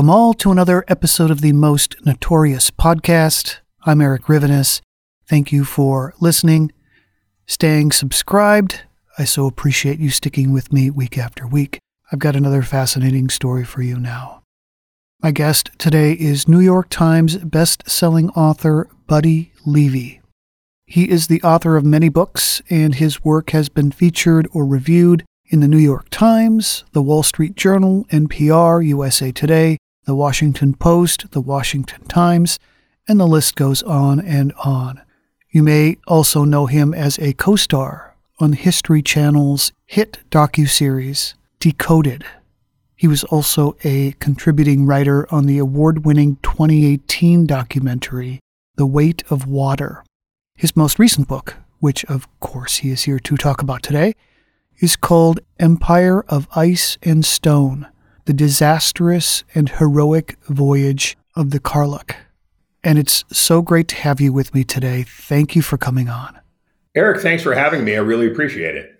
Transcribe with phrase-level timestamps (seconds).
[0.00, 3.58] Welcome all to another episode of the Most Notorious Podcast.
[3.84, 4.80] I'm Eric Rivenes.
[5.28, 6.72] Thank you for listening,
[7.44, 8.84] staying subscribed.
[9.18, 11.80] I so appreciate you sticking with me week after week.
[12.10, 14.40] I've got another fascinating story for you now.
[15.22, 20.22] My guest today is New York Times best-selling author Buddy Levy.
[20.86, 25.26] He is the author of many books, and his work has been featured or reviewed
[25.50, 29.76] in the New York Times, the Wall Street Journal, NPR, USA Today,
[30.10, 32.58] the Washington Post, the Washington Times,
[33.06, 35.00] and the list goes on and on.
[35.50, 42.24] You may also know him as a co-star on History Channel's hit docuseries Decoded.
[42.96, 48.40] He was also a contributing writer on the award-winning 2018 documentary
[48.74, 50.02] The Weight of Water.
[50.56, 54.16] His most recent book, which of course he is here to talk about today,
[54.80, 57.86] is called Empire of Ice and Stone
[58.24, 62.14] The Disastrous and Heroic Voyage of the Karluk.
[62.82, 65.04] And it's so great to have you with me today.
[65.06, 66.38] Thank you for coming on.
[66.94, 67.94] Eric, thanks for having me.
[67.94, 68.98] I really appreciate it.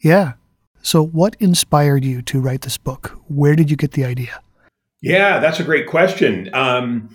[0.00, 0.34] Yeah.
[0.82, 3.16] So, what inspired you to write this book?
[3.28, 4.40] Where did you get the idea?
[5.00, 6.50] Yeah, that's a great question.
[6.52, 7.08] Um,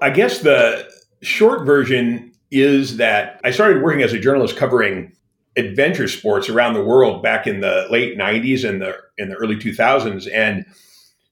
[0.00, 0.88] I guess the
[1.22, 5.12] short version is that I started working as a journalist covering
[5.56, 9.56] adventure sports around the world back in the late 90s and the in the early
[9.56, 10.66] 2000s and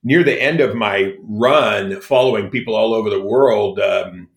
[0.05, 4.29] near the end of my run following people all over the world um,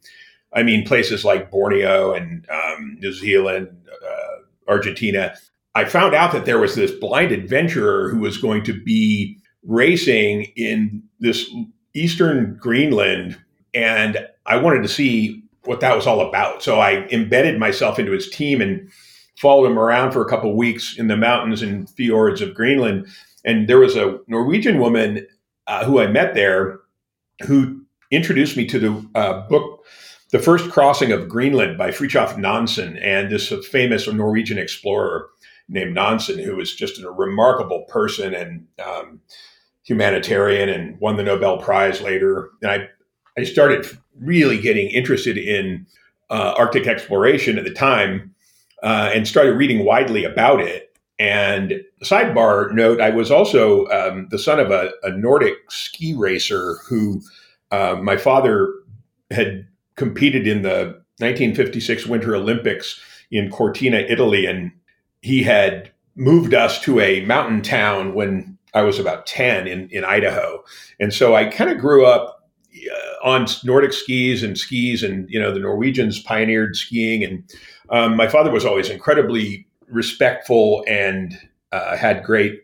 [0.54, 5.36] i mean places like borneo and um, new zealand uh, argentina
[5.76, 10.44] i found out that there was this blind adventurer who was going to be racing
[10.56, 11.50] in this
[11.94, 13.38] eastern greenland
[13.74, 18.12] and i wanted to see what that was all about so i embedded myself into
[18.12, 18.90] his team and
[19.38, 23.08] followed him around for a couple weeks in the mountains and fjords of Greenland.
[23.46, 25.26] And there was a Norwegian woman
[25.68, 26.80] uh, who I met there
[27.46, 29.84] who introduced me to the uh, book,
[30.32, 35.28] The First Crossing of Greenland by Fridtjof Nansen, and this famous Norwegian explorer
[35.70, 39.20] named Nansen, who was just a remarkable person and um,
[39.84, 42.50] humanitarian and won the Nobel Prize later.
[42.62, 42.90] And I,
[43.38, 43.86] I started
[44.20, 45.86] really getting interested in
[46.30, 48.34] uh, Arctic exploration at the time
[48.84, 50.87] uh, and started reading widely about it.
[51.20, 56.76] And sidebar note, I was also um, the son of a, a, Nordic ski racer
[56.88, 57.22] who
[57.72, 58.72] uh, my father
[59.32, 63.02] had competed in the 1956 Winter Olympics
[63.32, 64.72] in Cortina, Italy, and
[65.22, 70.04] he had moved us to a mountain town when I was about 10 in, in
[70.04, 70.64] Idaho.
[71.00, 75.40] And so I kind of grew up uh, on Nordic skis and skis, and you
[75.40, 77.44] know the Norwegians pioneered skiing, and
[77.90, 81.38] um, my father was always incredibly respectful and
[81.72, 82.62] uh, had great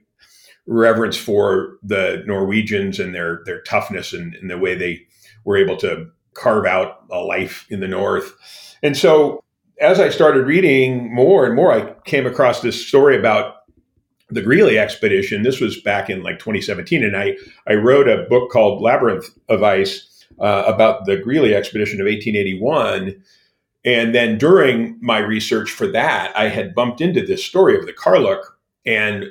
[0.65, 5.05] reverence for the Norwegians and their their toughness and, and, the way they
[5.43, 8.33] were able to carve out a life in the North.
[8.81, 9.43] And so,
[9.81, 13.55] as I started reading more and more, I came across this story about
[14.29, 15.43] the Greely expedition.
[15.43, 17.35] This was back in like 2017, and I
[17.67, 23.21] I wrote a book called Labyrinth of Ice uh, about the Greely expedition of 1881
[23.85, 27.93] and then during my research for that, I had bumped into this story of the
[27.93, 28.41] Karluk,
[28.85, 29.25] and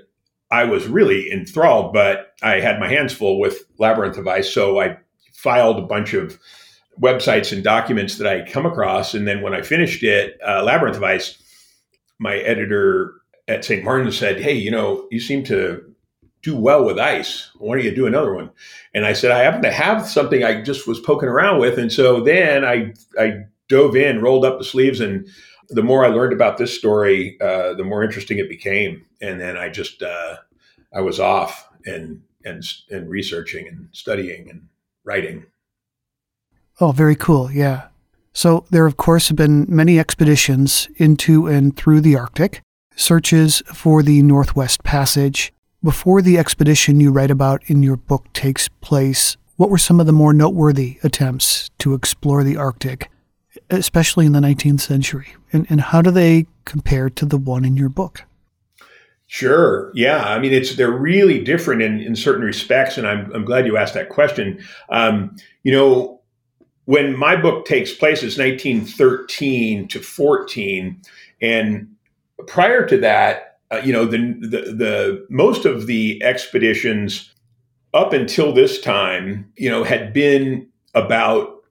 [0.51, 4.53] I was really enthralled, but I had my hands full with Labyrinth of Ice.
[4.53, 4.99] So I
[5.33, 6.39] filed a bunch of
[7.01, 9.15] websites and documents that I come across.
[9.15, 11.39] And then when I finished it, uh, Labyrinth of Ice,
[12.19, 13.15] my editor
[13.49, 13.83] at St.
[13.83, 15.83] Martin said, Hey, you know, you seem to
[16.43, 17.51] do well with ice.
[17.59, 18.51] Why don't you do another one?
[18.95, 21.79] And I said, I happen to have something I just was poking around with.
[21.79, 25.29] And so then I, I dove in, rolled up the sleeves, and
[25.69, 29.05] the more I learned about this story, uh, the more interesting it became.
[29.21, 30.37] And then I just, uh,
[30.95, 34.69] I was off and, and, and researching and studying and
[35.05, 35.47] writing.
[36.81, 37.51] Oh, very cool.
[37.51, 37.89] Yeah.
[38.33, 42.63] So there, of course, have been many expeditions into and through the Arctic,
[42.97, 48.69] searches for the Northwest Passage, before the expedition you write about in your book takes
[48.69, 53.11] place, what were some of the more noteworthy attempts to explore the Arctic,
[53.71, 55.35] especially in the 19th century?
[55.53, 58.25] And, and how do they compare to the one in your book?
[59.27, 59.91] Sure.
[59.95, 60.25] Yeah.
[60.25, 63.79] I mean, it's they're really different in, in certain respects, and I'm, I'm glad you
[63.79, 64.63] asked that question.
[64.91, 66.21] Um, you know,
[66.85, 71.01] when my book takes place, it's 1913 to 14,
[71.41, 71.89] and
[72.47, 77.33] prior to that, uh, you know, the, the, the most of the expeditions
[77.95, 81.62] up until this time, you know, had been about,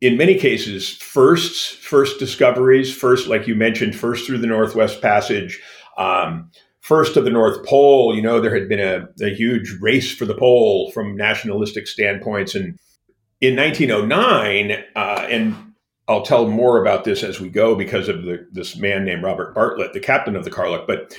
[0.00, 5.60] in many cases, firsts, first discoveries, first, like you mentioned, first through the Northwest Passage,
[5.96, 6.50] um,
[6.80, 8.14] first to the North Pole.
[8.14, 12.54] You know, there had been a, a huge race for the pole from nationalistic standpoints,
[12.54, 12.78] and
[13.40, 15.56] in 1909, uh, and
[16.08, 19.54] I'll tell more about this as we go because of the, this man named Robert
[19.54, 20.86] Bartlett, the captain of the Karluk.
[20.86, 21.16] But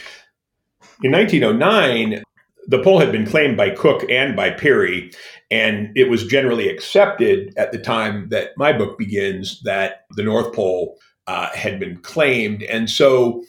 [1.03, 2.23] in 1909,
[2.67, 5.11] the pole had been claimed by Cook and by Peary,
[5.49, 10.53] and it was generally accepted at the time that my book begins that the North
[10.53, 10.97] Pole
[11.27, 12.63] uh, had been claimed.
[12.63, 13.43] And so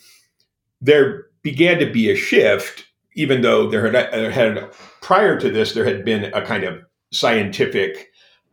[0.81, 5.73] there began to be a shift, even though there had, there had prior to this,
[5.73, 6.81] there had been a kind of
[7.13, 8.11] scientific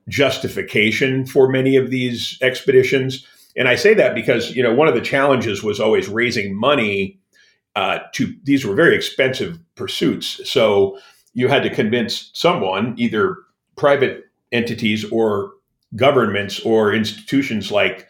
[0.08, 3.26] justification for many of these expeditions.
[3.58, 7.20] And I say that because, you know, one of the challenges was always raising money
[7.76, 10.50] uh, to, these were very expensive pursuits.
[10.50, 10.98] So
[11.36, 13.38] you had to convince someone, either
[13.76, 15.52] private entities or
[15.96, 18.08] governments or institutions like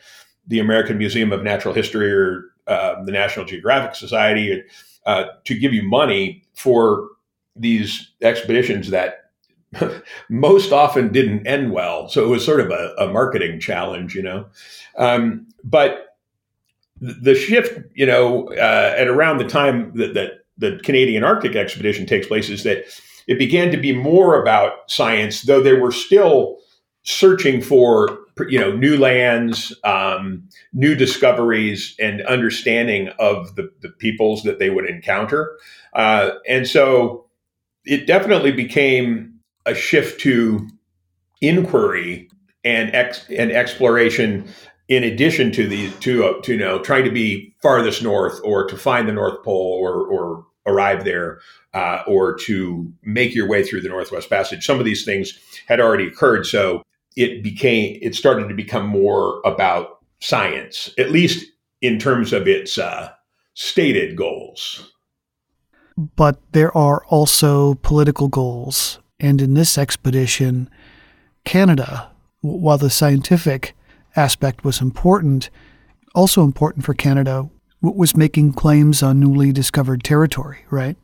[0.48, 4.64] the American Museum of Natural History or uh, the National Geographic Society,
[5.06, 7.10] uh, to give you money for
[7.56, 9.32] these expeditions that
[10.30, 12.08] most often didn't end well.
[12.08, 14.46] So it was sort of a, a marketing challenge, you know.
[14.98, 16.16] Um, but
[17.02, 22.06] the shift, you know, uh, at around the time that, that the Canadian Arctic expedition
[22.06, 22.86] takes place is that
[23.28, 26.58] it began to be more about science, though they were still
[27.04, 34.44] searching for you know new lands, um, new discoveries, and understanding of the, the peoples
[34.44, 35.58] that they would encounter.
[35.94, 37.26] Uh, and so
[37.86, 40.68] it definitely became a shift to
[41.42, 42.30] inquiry
[42.64, 44.48] and ex, and exploration
[44.88, 48.68] in addition to the to, uh, to you know trying to be farthest north or
[48.68, 51.40] to find the north pole or or arrive there
[51.74, 54.66] uh, or to make your way through the northwest passage.
[54.66, 56.82] Some of these things had already occurred so
[57.16, 61.46] it became it started to become more about science at least
[61.82, 63.10] in terms of its uh,
[63.54, 64.92] stated goals.
[65.98, 70.70] But there are also political goals and in this expedition,
[71.46, 73.76] Canada, while the scientific
[74.16, 75.50] aspect was important,
[76.14, 77.50] also important for Canada
[77.92, 80.98] was making claims on newly discovered territory, right?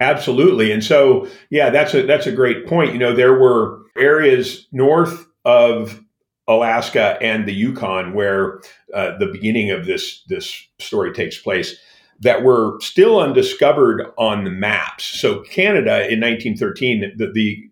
[0.00, 0.70] Absolutely.
[0.70, 2.92] And so, yeah, that's a that's a great point.
[2.92, 6.02] You know, there were areas north of
[6.46, 8.60] Alaska and the Yukon where
[8.94, 11.76] uh, the beginning of this this story takes place
[12.20, 15.04] that were still undiscovered on the maps.
[15.04, 17.70] So Canada in 1913, the, the,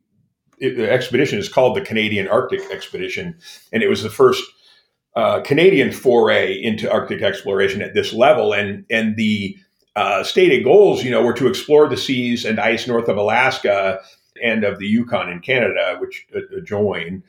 [0.61, 3.37] the expedition is called the Canadian Arctic Expedition,
[3.73, 4.45] and it was the first
[5.16, 8.52] uh, Canadian foray into Arctic exploration at this level.
[8.52, 9.56] And and the
[9.96, 13.99] uh, stated goals, you know, were to explore the seas and ice north of Alaska
[14.42, 17.23] and of the Yukon in Canada, which adjoin,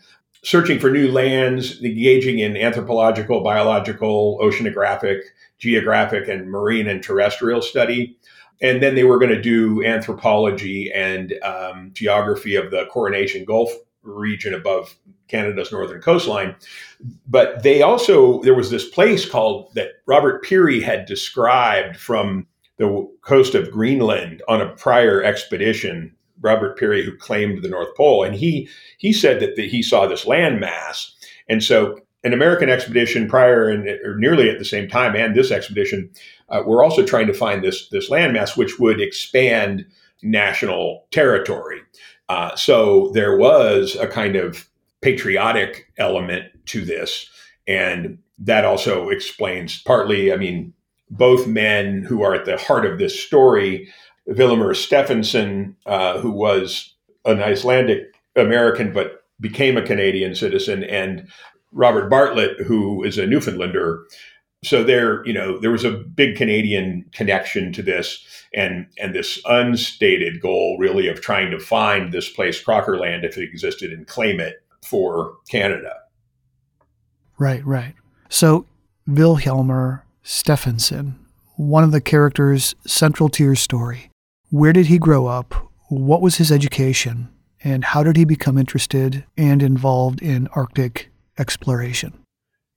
[0.44, 5.22] searching for new lands, engaging in anthropological, biological, oceanographic,
[5.58, 8.18] geographic, and marine and terrestrial study.
[8.62, 13.72] And then they were going to do anthropology and um, geography of the Coronation Gulf
[14.02, 16.56] region above Canada's northern coastline.
[17.28, 23.08] But they also, there was this place called that Robert Peary had described from the
[23.22, 28.36] coast of Greenland on a prior expedition Robert Peary, who claimed the North Pole, and
[28.36, 31.12] he he said that the, he saw this landmass,
[31.50, 35.52] and so an American expedition prior and or nearly at the same time, and this
[35.52, 36.10] expedition,
[36.50, 39.86] uh, were also trying to find this this landmass, which would expand
[40.22, 41.82] national territory.
[42.30, 44.68] Uh, so there was a kind of
[45.02, 47.30] patriotic element to this.
[47.68, 50.74] And that also explains partly, I mean,
[51.10, 53.92] both men who are at the heart of this story,
[54.28, 56.94] Vilhjalmur Stefansson, uh, who was
[57.26, 61.28] an Icelandic American but became a Canadian citizen, and
[61.72, 64.04] Robert Bartlett, who is a Newfoundlander.
[64.64, 69.40] So there, you know, there was a big Canadian connection to this, and and this
[69.46, 74.08] unstated goal, really, of trying to find this place, Crocker Land, if it existed, and
[74.08, 74.56] claim it
[74.90, 75.94] for Canada.
[77.38, 77.94] Right, right.
[78.30, 78.66] So
[79.08, 81.20] Vilhjalmur Stefansson,
[81.56, 84.10] one of the characters central to your story.
[84.50, 85.54] Where did he grow up?
[85.90, 87.30] What was his education?
[87.64, 92.14] And how did he become interested and involved in Arctic exploration?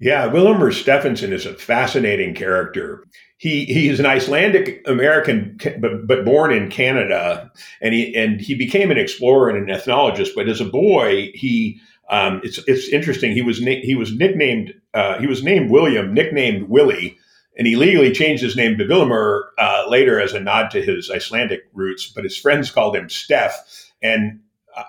[0.01, 3.05] Yeah, Vilhjalmur Stefansson is a fascinating character.
[3.37, 7.51] He he is an Icelandic American, but, but born in Canada,
[7.83, 10.35] and he and he became an explorer and an ethnologist.
[10.35, 13.33] But as a boy, he um, it's it's interesting.
[13.33, 17.17] He was na- he was nicknamed uh, he was named William, nicknamed Willie,
[17.57, 21.11] and he legally changed his name to Vilhjalmur uh, later as a nod to his
[21.11, 22.13] Icelandic roots.
[22.13, 24.41] But his friends called him Steph, and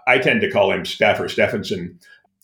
[0.08, 2.00] I tend to call him Steph or Stefansson.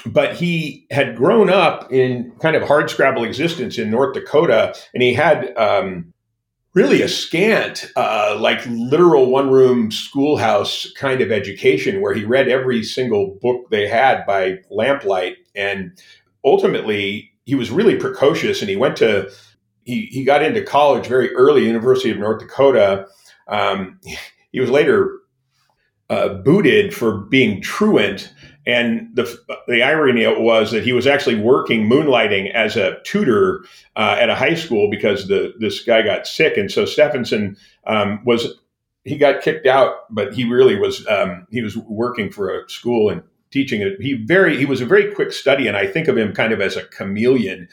[0.06, 5.02] But he had grown up in kind of hard scrabble existence in North Dakota, and
[5.02, 6.14] he had um,
[6.78, 12.48] really a scant, uh, like literal one room schoolhouse kind of education where he read
[12.48, 15.38] every single book they had by lamplight.
[15.56, 16.00] And
[16.46, 19.28] ultimately, he was really precocious and he went to,
[19.86, 23.08] he, he got into college very early, University of North Dakota.
[23.48, 24.00] Um,
[24.52, 25.18] he was later
[26.12, 28.32] uh, booted for being truant
[28.68, 33.64] and the the irony was that he was actually working moonlighting as a tutor
[33.96, 37.56] uh, at a high school because the this guy got sick, and so Stefansson
[37.88, 38.60] um, was
[39.06, 43.10] he got kicked out, but he really was um, he was working for a school
[43.10, 44.02] and teaching it.
[44.02, 46.60] He very he was a very quick study, and I think of him kind of
[46.60, 47.70] as a chameleon.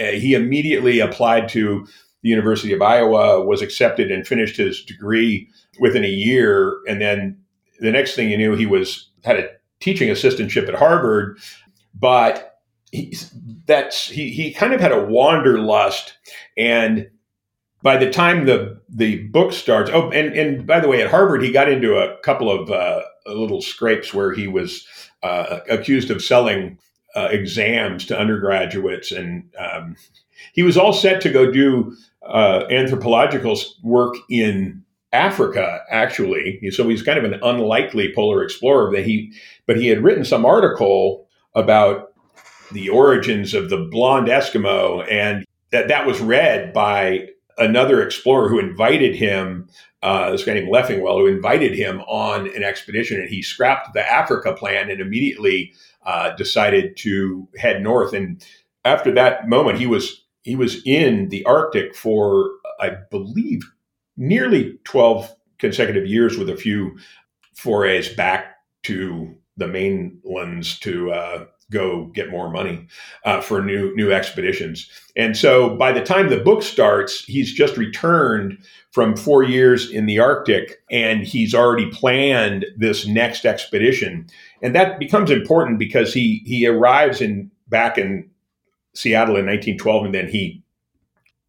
[0.00, 1.84] Uh, he immediately applied to
[2.22, 5.48] the University of Iowa, was accepted, and finished his degree
[5.80, 7.36] within a year, and then
[7.80, 9.48] the next thing you knew, he was had a
[9.86, 11.38] teaching assistantship at Harvard,
[11.94, 12.58] but
[12.90, 13.16] he,
[13.66, 16.18] that's he he kind of had a wanderlust,
[16.56, 17.08] and
[17.82, 21.40] by the time the the book starts, oh, and and by the way, at Harvard
[21.40, 24.84] he got into a couple of uh, little scrapes where he was
[25.22, 26.80] uh, accused of selling
[27.14, 29.94] uh, exams to undergraduates, and um,
[30.52, 34.82] he was all set to go do uh, anthropological work in
[35.16, 36.60] Africa, actually.
[36.70, 38.92] So he's kind of an unlikely polar explorer.
[38.92, 39.32] That he,
[39.66, 42.12] but he had written some article about
[42.72, 48.58] the origins of the blonde Eskimo, and that that was read by another explorer who
[48.58, 49.68] invited him.
[50.02, 54.12] Uh, this guy named Leffingwell, who invited him on an expedition, and he scrapped the
[54.12, 55.72] Africa plan and immediately
[56.04, 58.12] uh, decided to head north.
[58.12, 58.44] And
[58.84, 63.62] after that moment, he was he was in the Arctic for, I believe,
[64.16, 66.98] nearly 12 consecutive years with a few
[67.54, 72.86] forays back to the mainlands to uh, go get more money
[73.24, 74.88] uh, for new new expeditions.
[75.16, 78.58] And so by the time the book starts, he's just returned
[78.92, 84.26] from four years in the Arctic, and he's already planned this next expedition.
[84.62, 88.30] And that becomes important because he he arrives in back in
[88.94, 90.62] Seattle in 1912, and then he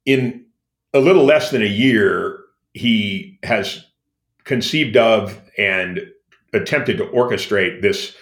[0.05, 0.45] in
[0.93, 2.39] a little less than a year
[2.77, 3.85] he has
[4.43, 5.99] conceived of and
[6.53, 8.15] attempted to orchestrate this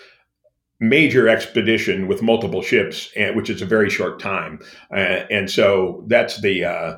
[0.80, 4.60] major expedition with multiple ships, and, which is a very short time.
[4.92, 6.96] Uh, and so that's the uh,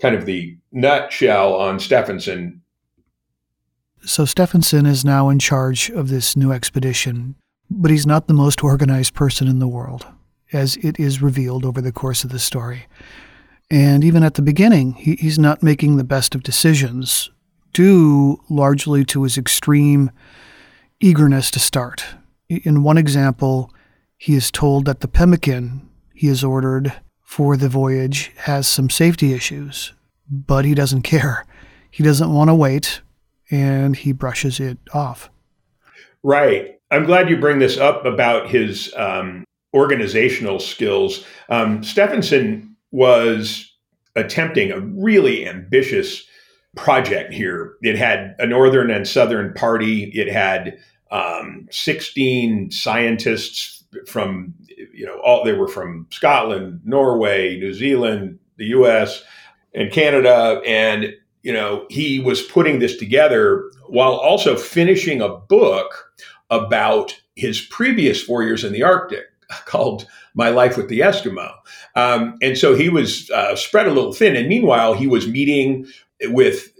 [0.00, 2.60] kind of the nutshell on Stefansson.
[4.04, 7.34] So Stefansson is now in charge of this new expedition,
[7.70, 10.06] but he's not the most organized person in the world,
[10.52, 12.86] as it is revealed over the course of the story.
[13.70, 17.30] And even at the beginning, he, he's not making the best of decisions,
[17.72, 20.10] due largely to his extreme
[21.00, 22.04] eagerness to start.
[22.48, 23.72] In one example,
[24.16, 29.32] he is told that the pemmican he has ordered for the voyage has some safety
[29.34, 29.92] issues,
[30.30, 31.44] but he doesn't care.
[31.90, 33.02] He doesn't want to wait,
[33.50, 35.30] and he brushes it off.
[36.22, 36.80] Right.
[36.90, 39.44] I'm glad you bring this up about his um,
[39.74, 41.24] organizational skills.
[41.50, 43.72] Um, Stefansson was
[44.16, 46.24] attempting a really ambitious
[46.76, 47.74] project here.
[47.82, 50.10] It had a northern and southern party.
[50.14, 50.78] It had
[51.10, 54.54] um, 16 scientists from,
[54.92, 59.22] you know, all they were from Scotland, Norway, New Zealand, the U.S.,
[59.74, 60.60] and Canada.
[60.66, 66.12] And, you know, he was putting this together while also finishing a book
[66.50, 69.24] about his previous four years in the Arctic
[69.64, 70.06] called
[70.38, 71.52] My Life with the Eskimo.
[71.96, 74.36] Um, and so he was uh, spread a little thin.
[74.36, 75.86] And meanwhile, he was meeting
[76.22, 76.72] with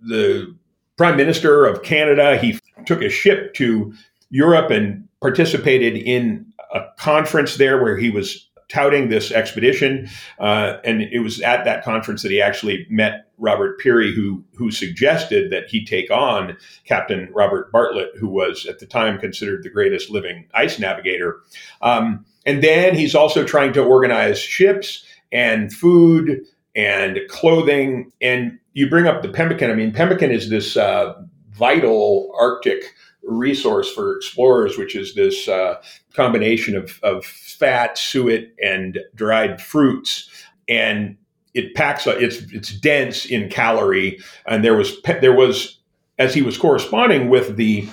[0.00, 0.56] the
[0.96, 2.38] Prime Minister of Canada.
[2.38, 3.92] He took a ship to
[4.30, 10.08] Europe and participated in a conference there where he was touting this expedition.
[10.38, 14.70] Uh, and it was at that conference that he actually met Robert Peary, who who
[14.70, 19.70] suggested that he take on Captain Robert Bartlett, who was at the time considered the
[19.70, 21.40] greatest living ice navigator.
[21.82, 26.40] Um, and then he's also trying to organize ships and food
[26.74, 28.12] and clothing.
[28.22, 29.70] And you bring up the pemmican.
[29.70, 31.14] I mean, pemmican is this uh,
[31.50, 35.82] vital Arctic resource for explorers, which is this uh,
[36.14, 40.30] combination of, of fat, suet, and dried fruits.
[40.68, 41.16] And
[41.54, 44.20] it packs a, it's it's dense in calorie.
[44.46, 45.78] And there was there was
[46.18, 47.88] as he was corresponding with the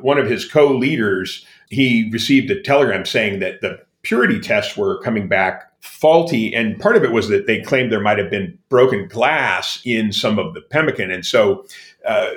[0.00, 5.28] one of his co-leaders, he received a telegram saying that the purity tests were coming
[5.28, 6.54] back faulty.
[6.54, 10.12] And part of it was that they claimed there might have been broken glass in
[10.12, 11.10] some of the pemmican.
[11.10, 11.66] And so
[12.06, 12.30] uh,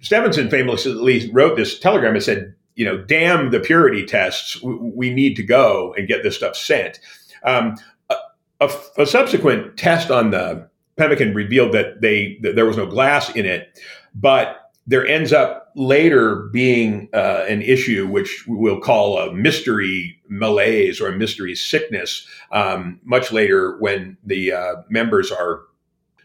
[0.00, 4.60] Stefansson famously wrote this telegram and said, you know, damn the purity tests.
[4.62, 6.98] We need to go and get this stuff sent.
[7.44, 7.76] Um,
[8.08, 8.16] a,
[8.60, 13.34] a, a, subsequent test on the pemmican revealed that they that there was no glass
[13.34, 13.78] in it,
[14.14, 21.00] but there ends up later being uh, an issue which we'll call a mystery malaise
[21.00, 22.26] or a mystery sickness.
[22.50, 25.62] Um, much later, when the uh, members are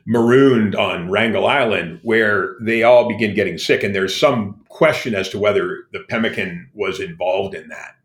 [0.07, 3.83] marooned on Wrangel Island, where they all begin getting sick.
[3.83, 7.95] And there's some question as to whether the pemmican was involved in that.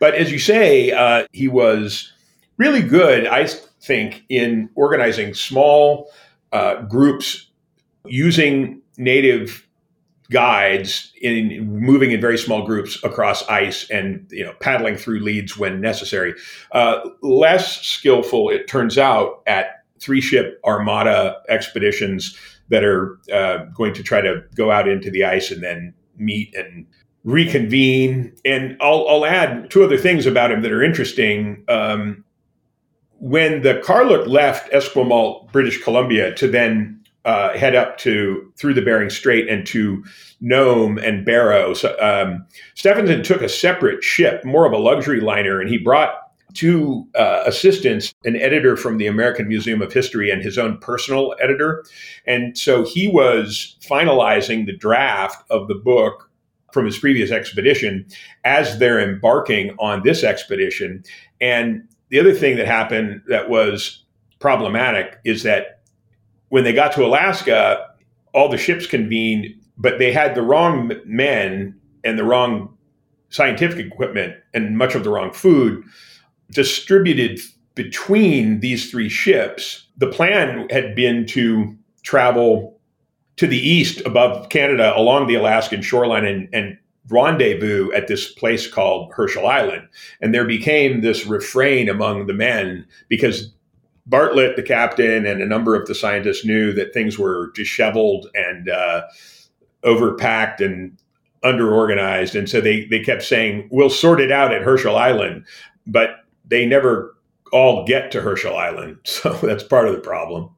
[0.00, 2.12] But as you say, uh, he was
[2.58, 3.46] really good, I
[3.80, 6.10] think, in organizing small
[6.52, 7.46] uh, groups
[8.04, 9.65] using native
[10.30, 15.56] guides in moving in very small groups across ice and you know paddling through leads
[15.56, 16.34] when necessary.
[16.72, 22.36] Uh, less skillful, it turns out, at three ship armada expeditions
[22.68, 26.54] that are uh, going to try to go out into the ice and then meet
[26.54, 26.86] and
[27.24, 28.34] reconvene.
[28.44, 31.64] And I'll, I'll add two other things about him that are interesting.
[31.68, 32.24] Um,
[33.18, 36.95] when the Karluk left Esquimalt, British Columbia, to then
[37.26, 40.02] uh, head up to through the Bering Strait and to
[40.40, 45.60] Nome and Barrow, so, um, Stefansson took a separate ship, more of a luxury liner,
[45.60, 46.14] and he brought
[46.54, 51.34] two uh, assistants, an editor from the American Museum of History and his own personal
[51.40, 51.84] editor.
[52.26, 56.30] And so he was finalizing the draft of the book
[56.72, 58.06] from his previous expedition
[58.44, 61.02] as they're embarking on this expedition.
[61.40, 64.04] And the other thing that happened that was
[64.38, 65.75] problematic is that
[66.48, 67.86] when they got to Alaska,
[68.32, 72.76] all the ships convened, but they had the wrong men and the wrong
[73.30, 75.82] scientific equipment and much of the wrong food
[76.50, 77.40] distributed
[77.74, 79.86] between these three ships.
[79.96, 82.78] The plan had been to travel
[83.36, 86.78] to the east above Canada along the Alaskan shoreline and, and
[87.08, 89.86] rendezvous at this place called Herschel Island.
[90.20, 93.52] And there became this refrain among the men because
[94.06, 98.68] Bartlett, the captain, and a number of the scientists knew that things were disheveled and
[98.68, 99.02] uh,
[99.82, 100.96] overpacked and
[101.42, 102.38] underorganized.
[102.38, 105.44] And so they, they kept saying, we'll sort it out at Herschel Island.
[105.86, 106.10] But
[106.44, 107.16] they never
[107.52, 108.98] all get to Herschel Island.
[109.04, 110.50] So that's part of the problem.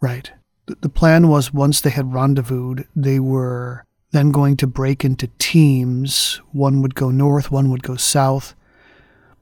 [0.00, 0.30] Right.
[0.66, 6.40] The plan was once they had rendezvoused, they were then going to break into teams.
[6.52, 8.54] One would go north, one would go south.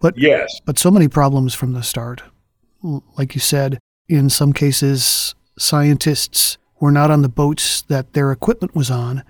[0.01, 2.23] But yes, but so many problems from the start.
[3.19, 8.75] Like you said, in some cases, scientists were not on the boats that their equipment
[8.75, 9.23] was on.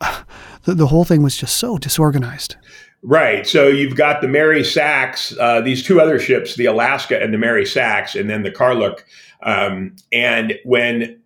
[0.64, 2.56] The, the whole thing was just so disorganized.
[3.02, 3.46] Right.
[3.46, 7.38] So you've got the Mary Sachs, uh, these two other ships, the Alaska and the
[7.38, 8.98] Mary Sachs, and then the Karluk.
[9.42, 11.18] Um, and when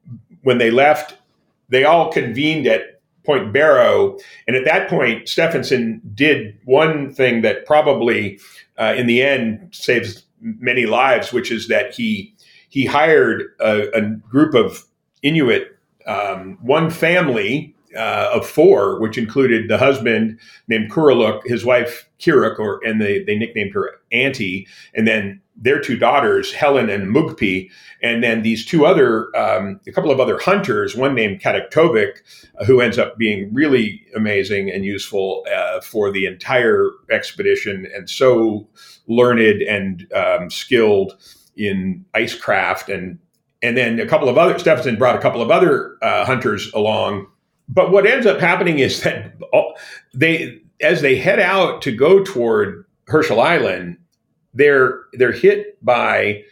[0.42, 1.16] when they left,
[1.70, 4.18] they all convened at Point Barrow.
[4.46, 8.38] And at that point, Stefansson did one thing that probably,
[8.78, 12.34] uh, in the end, saves many lives, which is that he
[12.68, 14.84] he hired a, a group of
[15.22, 15.76] Inuit,
[16.06, 22.58] um, one family uh, of four, which included the husband named Kuraluk, his wife Kiruk,
[22.58, 27.70] or and they, they nicknamed her Auntie, and then their two daughters, Helen and Mugpi,
[28.02, 32.18] and then these two other, um, a couple of other hunters, one named Kataktovik,
[32.58, 38.08] uh, who ends up being really amazing and useful uh, for the entire expedition, and
[38.08, 38.68] so
[39.06, 41.16] learned and um, skilled
[41.56, 42.88] in icecraft.
[42.88, 43.18] And
[43.62, 47.28] and then a couple of other Stefansson brought a couple of other uh, hunters along.
[47.68, 49.76] But what ends up happening is that all,
[50.12, 53.98] they, as they head out to go toward Herschel Island,
[54.54, 56.42] they're they're hit by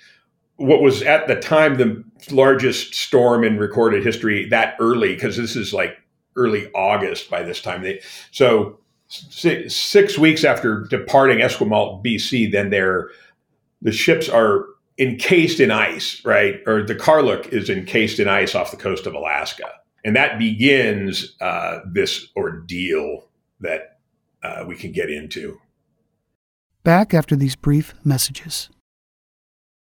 [0.56, 5.56] what was at the time the largest storm in recorded history that early because this
[5.56, 5.96] is like
[6.36, 7.82] early August by this time.
[7.82, 13.10] They, so six, weeks after departing Esquimalt, BC, then they're
[13.82, 14.66] the ships are
[14.98, 16.60] encased in ice, right?
[16.66, 19.68] Or the Karluk is encased in ice off the coast of Alaska.
[20.04, 23.24] And that begins uh, this ordeal
[23.60, 23.98] that
[24.42, 25.58] uh, we can get into.
[26.82, 28.70] Back after these brief messages.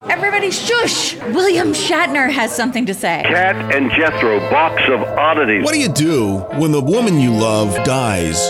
[0.09, 1.15] Everybody shush!
[1.15, 3.23] William Shatner has something to say.
[3.23, 5.63] Kat and Jethro, box of oddities.
[5.63, 8.49] What do you do when the woman you love dies?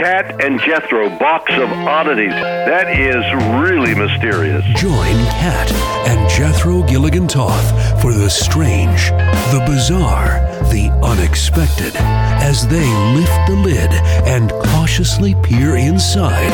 [0.00, 2.30] Kat and Jethro, box of oddities.
[2.30, 3.22] That is
[3.62, 4.64] really mysterious.
[4.74, 5.70] Join Kat
[6.08, 10.40] and Jethro Gilligan Toth for the strange, the bizarre,
[10.72, 13.90] the unexpected as they lift the lid
[14.26, 16.50] and cautiously peer inside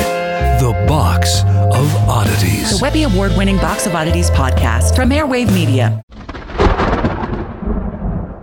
[0.59, 2.77] the box of oddities.
[2.77, 6.03] The Webby Award winning Box of Oddities podcast from Airwave Media.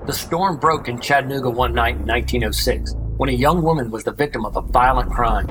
[0.05, 4.11] The storm broke in Chattanooga one night in 1906 when a young woman was the
[4.11, 5.47] victim of a violent crime.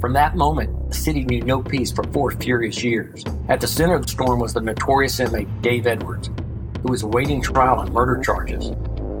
[0.00, 3.24] From that moment, the city knew no peace for four furious years.
[3.48, 6.30] At the center of the storm was the notorious inmate Dave Edwards,
[6.82, 8.70] who was awaiting trial on murder charges.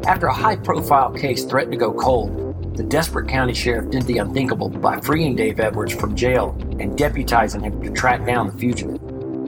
[0.06, 4.18] After a high profile case threatened to go cold, the desperate county sheriff did the
[4.18, 9.00] unthinkable by freeing Dave Edwards from jail and deputizing him to track down the fugitive.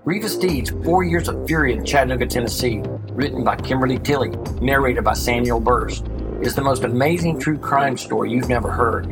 [0.05, 5.13] Grievous Deeds Four Years of Fury in Chattanooga, Tennessee, written by Kimberly Tilley, narrated by
[5.13, 6.03] Samuel Burse,
[6.41, 9.07] is the most amazing true crime story you've never heard.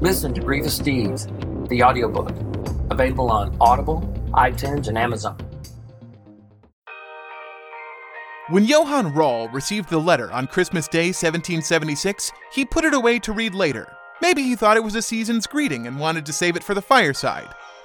[0.00, 1.26] Listen to Grievous Deeds,
[1.68, 2.30] the audiobook,
[2.90, 4.00] available on Audible,
[4.32, 5.36] iTunes, and Amazon.
[8.48, 13.32] When Johann Rahl received the letter on Christmas Day 1776, he put it away to
[13.32, 13.90] read later.
[14.20, 16.82] Maybe he thought it was a season's greeting and wanted to save it for the
[16.82, 17.48] fireside.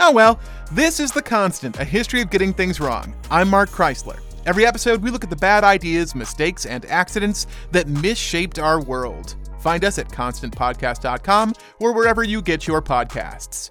[0.00, 0.38] Oh well,
[0.70, 3.16] this is The Constant, a history of getting things wrong.
[3.32, 4.20] I'm Mark Chrisler.
[4.46, 9.34] Every episode, we look at the bad ideas, mistakes, and accidents that misshaped our world.
[9.58, 13.70] Find us at constantpodcast.com or wherever you get your podcasts.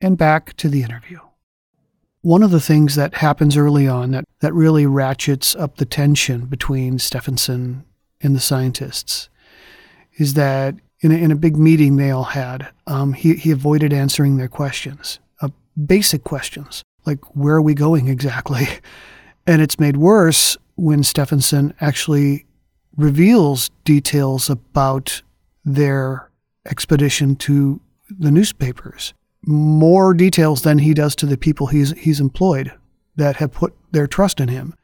[0.00, 1.20] And back to the interview.
[2.22, 6.46] One of the things that happens early on that, that really ratchets up the tension
[6.46, 7.84] between Stefansson
[8.22, 9.28] and the scientists
[10.14, 13.92] is that in a, in a big meeting they all had, um, he, he avoided
[13.92, 15.48] answering their questions, uh,
[15.86, 18.66] basic questions like, where are we going exactly?
[19.46, 22.44] And it's made worse when Stefansson actually
[22.96, 25.22] reveals details about
[25.64, 26.30] their
[26.66, 27.80] expedition to
[28.10, 29.14] the newspapers.
[29.46, 32.70] More details than he does to the people he's, he's employed
[33.16, 34.74] that have put their trust in him.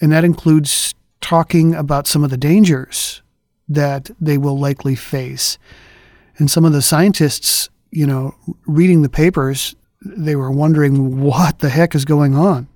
[0.00, 0.94] And that includes
[1.26, 3.20] talking about some of the dangers
[3.68, 5.58] that they will likely face.
[6.38, 11.68] And some of the scientists, you know, reading the papers, they were wondering what the
[11.68, 12.68] heck is going on.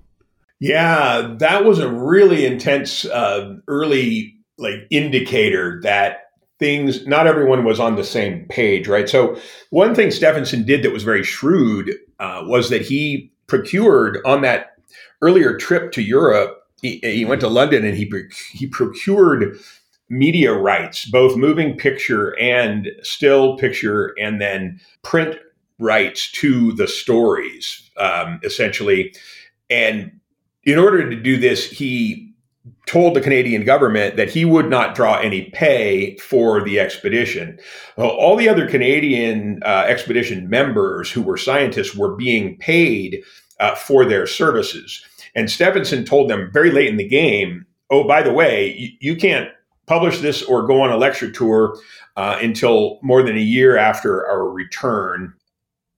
[0.58, 6.24] Yeah, that was a really intense uh, early like indicator that
[6.58, 9.08] things not everyone was on the same page, right?
[9.08, 9.38] So
[9.70, 14.72] one thing Stefansson did that was very shrewd uh, was that he procured on that
[15.22, 16.56] earlier trip to Europe.
[16.82, 18.10] He, he went to London and he
[18.52, 19.58] he procured
[20.08, 25.38] media rights, both moving picture and still picture, and then print
[25.78, 29.14] rights to the stories, um, essentially.
[29.70, 30.20] And
[30.64, 32.34] in order to do this, he
[32.86, 37.58] told the Canadian government that he would not draw any pay for the expedition.
[37.96, 43.22] Well, all the other Canadian uh, expedition members who were scientists were being paid
[43.60, 45.04] uh, for their services.
[45.34, 49.16] And Stefansson told them very late in the game, oh, by the way, you, you
[49.16, 49.48] can't
[49.86, 51.76] publish this or go on a lecture tour
[52.16, 55.32] uh, until more than a year after our return.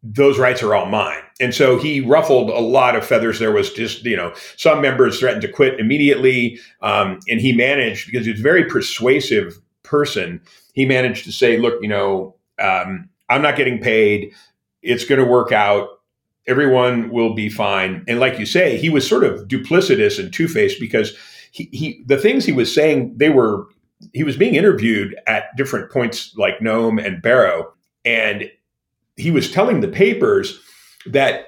[0.02, 1.22] Those rights are all mine.
[1.40, 3.38] And so he ruffled a lot of feathers.
[3.38, 6.58] There was just, you know, some members threatened to quit immediately.
[6.80, 10.40] Um, and he managed, because he was a very persuasive person,
[10.72, 14.32] he managed to say, look, you know, um, I'm not getting paid.
[14.82, 15.88] It's going to work out.
[16.46, 18.04] Everyone will be fine.
[18.08, 21.16] And like you say, he was sort of duplicitous and two faced because
[21.52, 23.66] he, he, the things he was saying, they were,
[24.12, 27.72] he was being interviewed at different points like Nome and Barrow.
[28.04, 28.50] And
[29.16, 30.60] he was telling the papers
[31.06, 31.46] that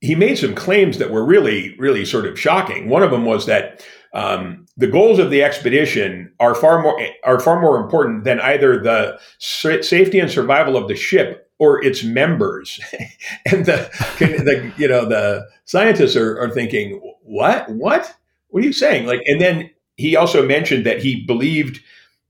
[0.00, 2.88] he made some claims that were really, really sort of shocking.
[2.88, 7.40] One of them was that um, the goals of the expedition are far more are
[7.40, 12.80] far more important than either the safety and survival of the ship or its members.
[13.46, 13.88] and the,
[14.18, 18.14] the you know the scientists are, are thinking, what, what,
[18.48, 19.06] what are you saying?
[19.06, 21.80] Like, and then he also mentioned that he believed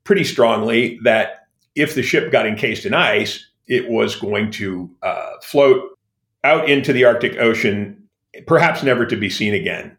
[0.04, 5.32] pretty strongly that if the ship got encased in ice, it was going to uh,
[5.42, 5.82] float
[6.44, 8.02] out into the Arctic Ocean,
[8.46, 9.96] perhaps never to be seen again.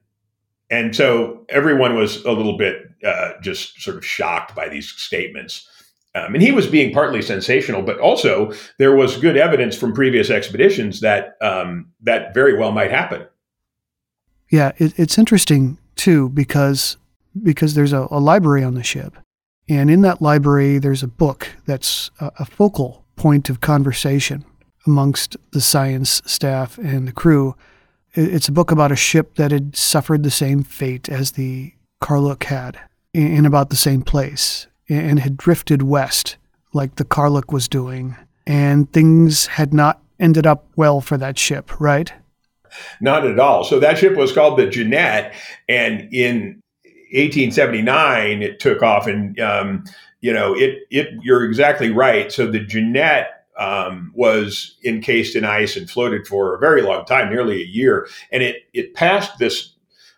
[0.70, 5.68] And so everyone was a little bit uh, just sort of shocked by these statements.
[6.18, 10.30] Um, and he was being partly sensational, but also there was good evidence from previous
[10.30, 13.26] expeditions that um, that very well might happen.
[14.50, 16.98] Yeah, it, it's interesting too because
[17.44, 19.16] because there's a, a, library on the ship,
[19.70, 24.46] and in that library there's a book that's a, a focal point of conversation
[24.86, 27.56] amongst the science staff and the crew.
[28.14, 32.46] It's a book about a ship that had suffered the same fate as the Karluk
[32.46, 32.80] had
[33.14, 36.38] in about the same place and had drifted west
[36.74, 38.16] like the Karluk was doing.
[38.46, 42.14] And things had not ended up well for that ship, right?
[43.02, 43.64] Not at all.
[43.64, 45.34] So that ship was called the Jeannette.
[45.68, 46.62] And in
[47.12, 49.08] 1879, it took off.
[49.08, 49.84] And, um,
[50.22, 52.32] you know, it, it, you're exactly right.
[52.32, 57.30] So the Jeannette um, was encased in ice and floated for a very long time,
[57.30, 59.74] nearly a year, and it it passed this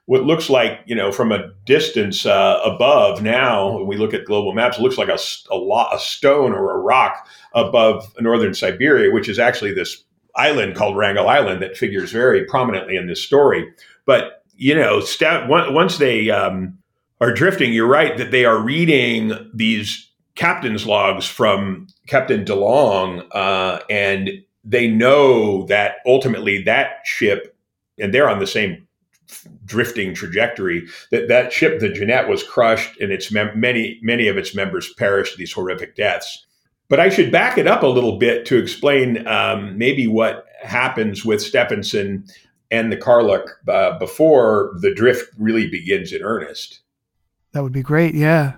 [0.09, 3.21] what looks like you know from a distance uh, above.
[3.21, 5.19] Now, when we look at global maps, it looks like a
[5.51, 10.03] a, lot, a stone or a rock above northern Siberia, which is actually this
[10.35, 13.71] island called Wrangel Island that figures very prominently in this story.
[14.07, 15.03] But you know,
[15.47, 16.79] once they um,
[17.21, 23.81] are drifting, you're right that they are reading these captain's logs from Captain DeLong, uh,
[23.91, 24.31] and
[24.63, 27.55] they know that ultimately that ship,
[27.99, 28.87] and they're on the same
[29.69, 30.85] drifting trajectory.
[31.11, 34.93] That that ship, the Jeannette, was crushed, and its mem- many many of its members
[34.93, 36.45] perished these horrific deaths.
[36.89, 41.23] But I should back it up a little bit to explain um, maybe what happens
[41.23, 42.25] with Stefansson
[42.71, 46.81] and the Karluk uh, before the drift really begins in earnest.
[47.53, 48.15] That would be great.
[48.15, 48.53] Yeah.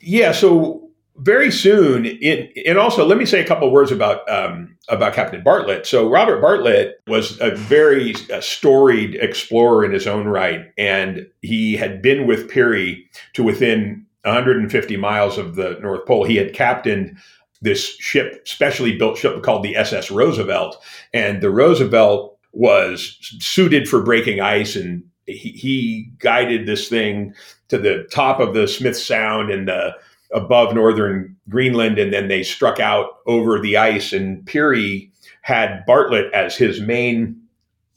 [0.00, 0.32] Yeah.
[0.32, 5.14] So very soon, in, and also let me say a couple words about um, about
[5.14, 5.86] Captain Bartlett.
[5.86, 11.76] So Robert Bartlett was a very uh, storied explorer in his own right, and he
[11.76, 16.24] had been with Peary to within 150 miles of the North Pole.
[16.24, 17.16] He had captained
[17.60, 24.02] this ship, specially built ship called the SS Roosevelt, and the Roosevelt was suited for
[24.02, 27.34] breaking ice and he, he guided this thing
[27.68, 29.94] to the top of the Smith Sound and the
[30.32, 34.12] above northern Greenland, and then they struck out over the ice.
[34.12, 35.10] And Peary
[35.42, 37.38] had Bartlett as his main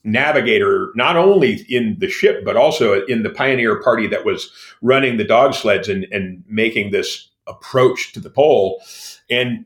[0.04, 5.18] navigator, not only in the ship, but also in the pioneer party that was running
[5.18, 8.82] the dog sleds and, and making this approach to the pole.
[9.30, 9.66] And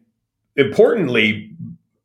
[0.55, 1.51] importantly,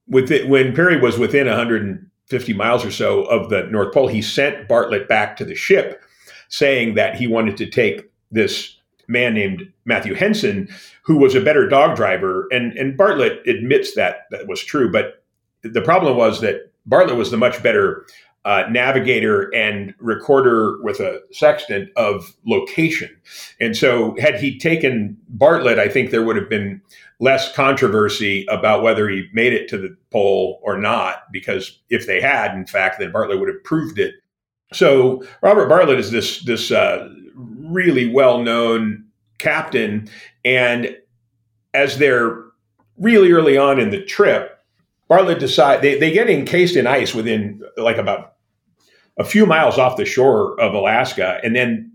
[0.09, 4.21] with it, when Peary was within 150 miles or so of the North Pole, he
[4.21, 6.03] sent Bartlett back to the ship
[6.49, 8.74] saying that he wanted to take this
[9.09, 10.69] man named Matthew Henson,
[11.03, 12.49] who was a better dog driver.
[12.51, 14.91] And, and Bartlett admits that that was true.
[14.91, 15.23] But
[15.63, 18.07] the problem was that Bartlett was the much better
[18.45, 23.09] uh, navigator and recorder with a sextant of location.
[23.61, 26.83] And so, had he taken Bartlett, I think there would have been
[27.21, 32.21] less controversy about whether he made it to the pole or not, because if they
[32.21, 34.15] had, in fact, then Bartlett would have proved it.
[34.75, 37.09] So, Robert Bartlett is this this uh,
[37.65, 39.05] really well known
[39.39, 40.09] captain.
[40.45, 40.97] And
[41.73, 42.43] as they're
[42.99, 44.59] really early on in the trip,
[45.09, 48.35] Bartlett decide they, they get encased in ice within like about
[49.19, 51.41] a few miles off the shore of Alaska.
[51.45, 51.93] And then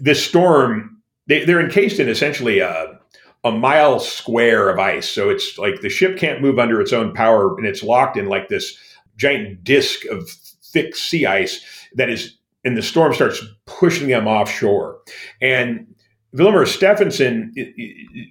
[0.00, 2.98] this storm, they, they're encased in essentially a,
[3.44, 5.08] a mile square of ice.
[5.08, 8.26] So it's like the ship can't move under its own power and it's locked in
[8.26, 8.78] like this
[9.16, 11.64] giant disk of thick sea ice
[11.94, 15.00] that is and the storm starts pushing them offshore.
[15.40, 15.86] And
[16.34, 17.52] Vilhjalmur Stefansson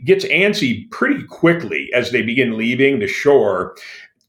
[0.05, 3.75] gets antsy pretty quickly as they begin leaving the shore.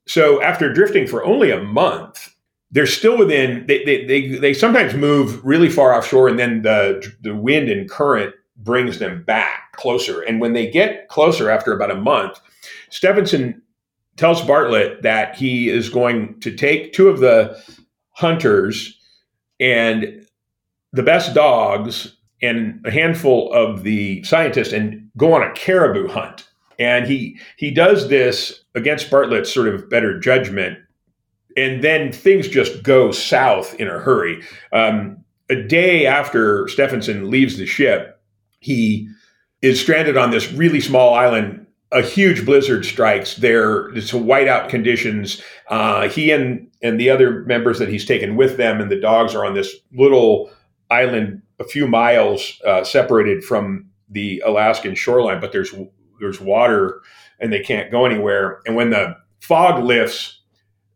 [0.07, 2.35] So after drifting for only a month,
[2.71, 3.67] they're still within.
[3.67, 7.89] They they they, they sometimes move really far offshore, and then the the wind and
[7.89, 10.21] current brings them back closer.
[10.23, 12.41] And when they get closer after about a month,
[12.91, 13.61] Stefansson
[14.17, 17.59] tells Bartlett that he is going to take two of the
[18.11, 18.99] hunters
[19.63, 20.27] and
[20.93, 26.49] the best dogs and a handful of the scientists and go on a caribou hunt.
[26.79, 30.79] And he he does this against Bartlett's sort of better judgment,
[31.57, 34.43] and then things just go south in a hurry.
[34.73, 38.21] Um, a day after Stefansson leaves the ship,
[38.61, 39.09] he
[39.61, 41.62] is stranded on this really small island.
[41.93, 43.89] A huge blizzard strikes there.
[43.91, 45.43] It's whiteout conditions.
[45.69, 49.35] Uh, he and and the other members that he's taken with them and the dogs
[49.35, 50.51] are on this little
[50.91, 55.41] island, a few miles uh, separated from the Alaskan shoreline.
[55.41, 55.75] But there's
[56.19, 57.03] there's water
[57.41, 58.61] and they can't go anywhere.
[58.67, 60.41] And when the fog lifts,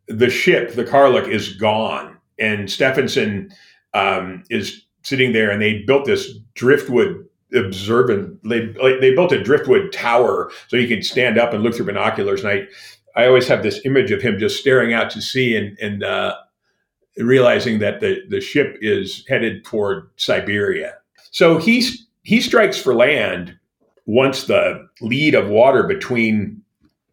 [0.07, 2.17] the ship, the Karluk, is gone.
[2.39, 3.51] And Stefansson
[3.93, 8.41] um, is sitting there, and they built this driftwood observant.
[8.43, 8.67] They
[8.99, 12.43] they built a driftwood tower so you could stand up and look through binoculars.
[12.43, 12.67] And I
[13.15, 16.35] I always have this image of him just staring out to sea and and uh,
[17.17, 20.95] realizing that the the ship is headed toward Siberia.
[21.31, 21.89] So he
[22.23, 23.57] he strikes for land
[24.05, 26.61] once the lead of water between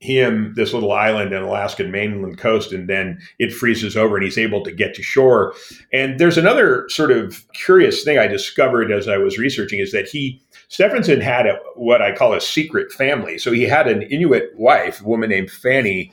[0.05, 4.37] him, this little island and Alaskan mainland coast, and then it freezes over and he's
[4.37, 5.55] able to get to shore.
[5.95, 10.07] And there's another sort of curious thing I discovered as I was researching is that
[10.07, 13.39] he, Stefansson had a, what I call a secret family.
[13.39, 16.13] So he had an Inuit wife, a woman named Fanny,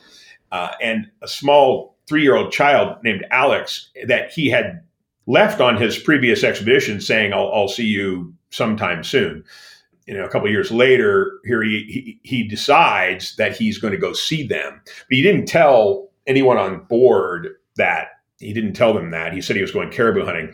[0.53, 4.81] uh, and a small three year old child named Alex that he had
[5.27, 9.43] left on his previous expedition saying, I'll, I'll see you sometime soon
[10.07, 13.99] you know, a couple years later, here he, he, he decides that he's going to
[13.99, 18.09] go see them, but he didn't tell anyone on board that.
[18.39, 19.33] He didn't tell them that.
[19.33, 20.53] He said he was going caribou hunting.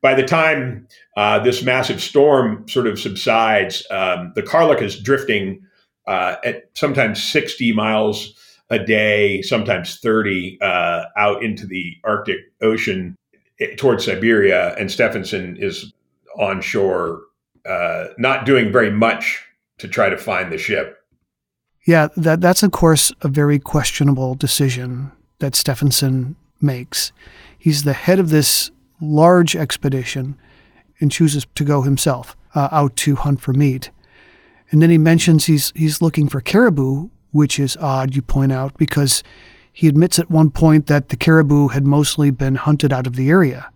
[0.00, 5.60] By the time uh, this massive storm sort of subsides, um, the Karluk is drifting
[6.06, 8.34] uh, at sometimes 60 miles
[8.70, 13.16] a day, sometimes 30, uh, out into the Arctic Ocean
[13.60, 15.92] eh, towards Siberia, and Stefansson is
[16.38, 17.20] on shore
[17.66, 19.44] uh, not doing very much
[19.78, 20.98] to try to find the ship.
[21.86, 27.12] Yeah, that that's of course a very questionable decision that Stefansson makes.
[27.58, 30.38] He's the head of this large expedition
[31.00, 33.90] and chooses to go himself uh, out to hunt for meat.
[34.70, 38.76] And then he mentions he's he's looking for caribou, which is odd, you point out,
[38.78, 39.22] because
[39.72, 43.28] he admits at one point that the caribou had mostly been hunted out of the
[43.28, 43.70] area.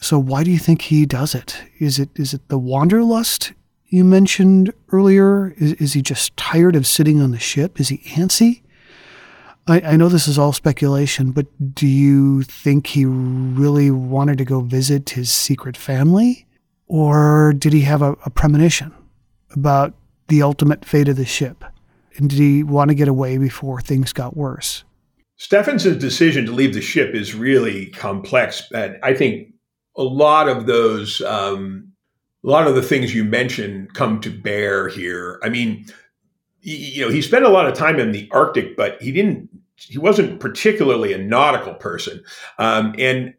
[0.00, 1.60] So why do you think he does it?
[1.78, 3.52] Is it is it the wanderlust
[3.86, 5.54] you mentioned earlier?
[5.58, 7.80] Is, is he just tired of sitting on the ship?
[7.80, 8.62] Is he antsy?
[9.66, 14.44] I, I know this is all speculation, but do you think he really wanted to
[14.44, 16.46] go visit his secret family?
[16.86, 18.94] Or did he have a, a premonition
[19.50, 19.94] about
[20.28, 21.64] the ultimate fate of the ship?
[22.16, 24.84] And did he want to get away before things got worse?
[25.36, 28.62] Stefansson's decision to leave the ship is really complex.
[28.72, 29.52] And I think
[29.98, 31.92] a lot of those, um,
[32.44, 35.40] a lot of the things you mentioned come to bear here.
[35.42, 35.86] I mean,
[36.60, 39.50] you know, he spent a lot of time in the Arctic, but he didn't.
[39.76, 42.22] He wasn't particularly a nautical person,
[42.58, 43.34] um, and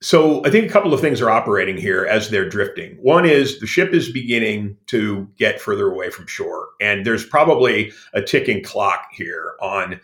[0.00, 2.96] so I think a couple of things are operating here as they're drifting.
[3.00, 7.92] One is the ship is beginning to get further away from shore, and there's probably
[8.14, 10.00] a ticking clock here on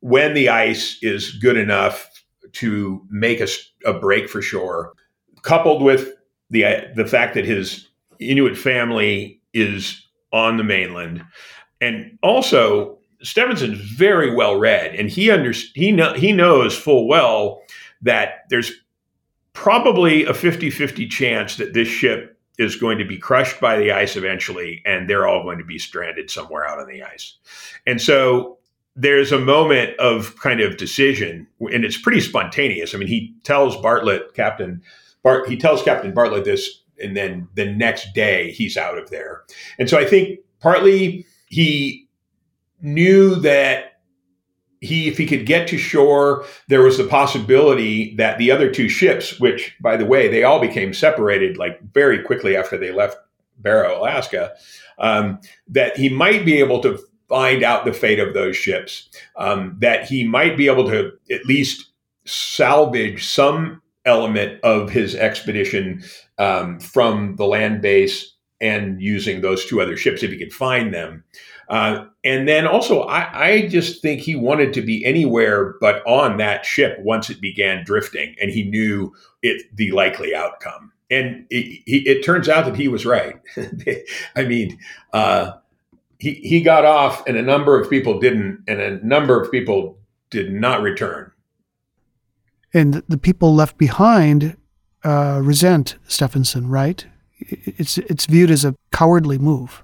[0.00, 2.08] when the ice is good enough
[2.52, 3.48] to make a,
[3.86, 4.92] a break for shore
[5.42, 6.12] coupled with
[6.50, 11.24] the the fact that his Inuit family is on the mainland,
[11.80, 17.62] and also Stefansson's very well read, and he under, he know, he knows full well
[18.00, 18.72] that there's
[19.52, 24.16] probably a 50-50 chance that this ship is going to be crushed by the ice
[24.16, 27.36] eventually, and they're all going to be stranded somewhere out on the ice.
[27.86, 28.58] And so
[28.96, 32.94] there's a moment of kind of decision, and it's pretty spontaneous.
[32.94, 34.82] I mean, he tells Bartlett, Captain
[35.22, 39.42] Bart, he tells Captain Bartlett this, and then the next day he's out of there.
[39.78, 42.08] And so I think partly he
[42.80, 44.00] knew that
[44.80, 48.88] he, if he could get to shore, there was the possibility that the other two
[48.88, 53.16] ships, which, by the way, they all became separated like very quickly after they left
[53.58, 54.52] Barrow, Alaska,
[54.98, 56.98] um, that he might be able to
[57.28, 61.46] find out the fate of those ships, um, that he might be able to at
[61.46, 61.92] least
[62.24, 66.02] salvage some element of his expedition
[66.38, 70.94] um, from the land base and using those two other ships if he could find
[70.94, 71.24] them.
[71.68, 76.36] Uh, and then also, I, I, just think he wanted to be anywhere but on
[76.36, 80.92] that ship once it began drifting, and he knew it the likely outcome.
[81.10, 83.40] And it, it turns out that he was right.
[84.36, 84.78] I mean,
[85.12, 85.52] uh,
[86.18, 89.98] he he got off, and a number of people didn't, and a number of people
[90.30, 91.31] did not return.
[92.74, 94.56] And the people left behind
[95.04, 97.04] uh, resent Stefansson, right?
[97.38, 99.82] It's it's viewed as a cowardly move.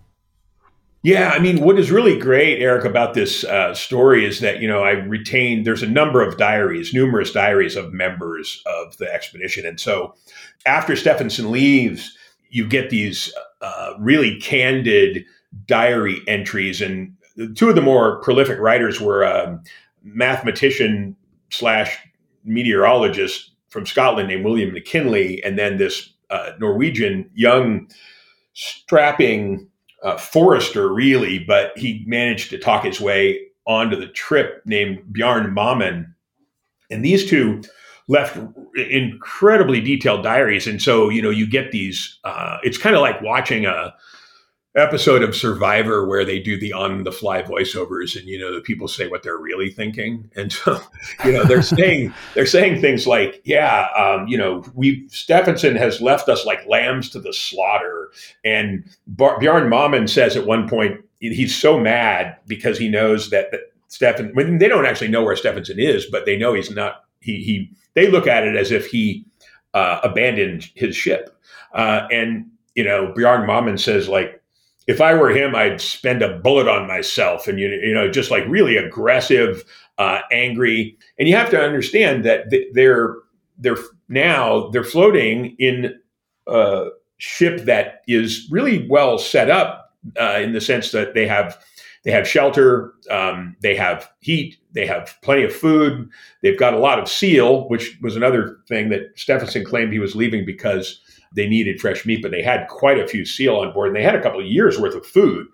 [1.03, 4.69] Yeah, I mean, what is really great, Eric, about this uh, story is that you
[4.69, 5.67] know I retained.
[5.67, 10.15] There's a number of diaries, numerous diaries of members of the expedition, and so
[10.67, 12.17] after Stefansson leaves,
[12.51, 15.25] you get these uh, really candid
[15.67, 17.15] diary entries, and
[17.55, 19.63] two of the more prolific writers were um,
[20.03, 21.17] mathematician
[21.51, 21.97] slash
[22.45, 27.89] meteorologist from Scotland named William McKinlay, and then this uh, Norwegian young
[28.55, 29.69] strapping
[30.03, 35.55] uh, forester, really, but he managed to talk his way onto the trip named Bjarne
[35.55, 36.15] Mamen.
[36.91, 37.63] And these two
[38.09, 38.39] left
[38.91, 40.67] incredibly detailed diaries.
[40.67, 43.95] And so, you know, you get these, uh, it's kind of like watching a,
[44.79, 48.61] episode of Survivor where they do the on the fly voiceovers and you know the
[48.61, 50.31] people say what they're really thinking.
[50.39, 50.81] And so
[51.25, 56.01] you know they're saying they're saying things like yeah um, you know we Stefansson has
[56.01, 58.11] left us like lambs to the slaughter.
[58.45, 63.51] And Bar- Bjarne Mamen says at one point he's so mad because he knows that,
[63.51, 67.05] that Stephen when they don't actually know where Stefansson is but they know he's not
[67.21, 69.27] he he they look at it as if he
[69.75, 71.37] uh, abandoned his ship.
[71.73, 74.38] Uh, and you know Bjarne Mamen says like
[74.89, 78.31] if I were him, I'd spend a bullet on myself, and you you know, just
[78.31, 79.63] like really aggressive,
[79.99, 80.97] uh, angry.
[81.19, 83.17] And you have to understand that they're
[83.59, 83.77] they're
[84.09, 85.95] now they're floating in
[86.47, 86.87] a
[87.19, 91.63] ship that is really well set up uh, in the sense that they have
[92.05, 96.09] they have shelter, um, they have heat, they have plenty of food,
[96.43, 100.17] they've got a lot of seal, which was another thing that Stefansson claimed he was
[100.17, 101.03] leaving because
[101.35, 104.03] they needed fresh meat, but they had quite a few seal on board and they
[104.03, 105.47] had a couple of years worth of food.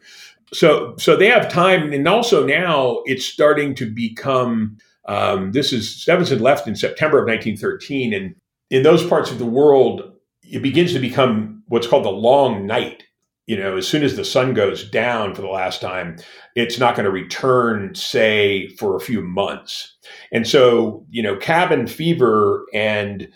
[0.52, 1.92] So, so they have time.
[1.92, 7.26] And also now it's starting to become, um, this is Stefansson left in September of
[7.26, 8.12] 1913.
[8.12, 8.34] And
[8.70, 10.12] in those parts of the world,
[10.42, 13.04] it begins to become what's called the long night.
[13.46, 16.16] You know, as soon as the sun goes down for the last time,
[16.54, 19.94] it's not going to return, say, for a few months.
[20.32, 23.28] And so, you know, cabin fever and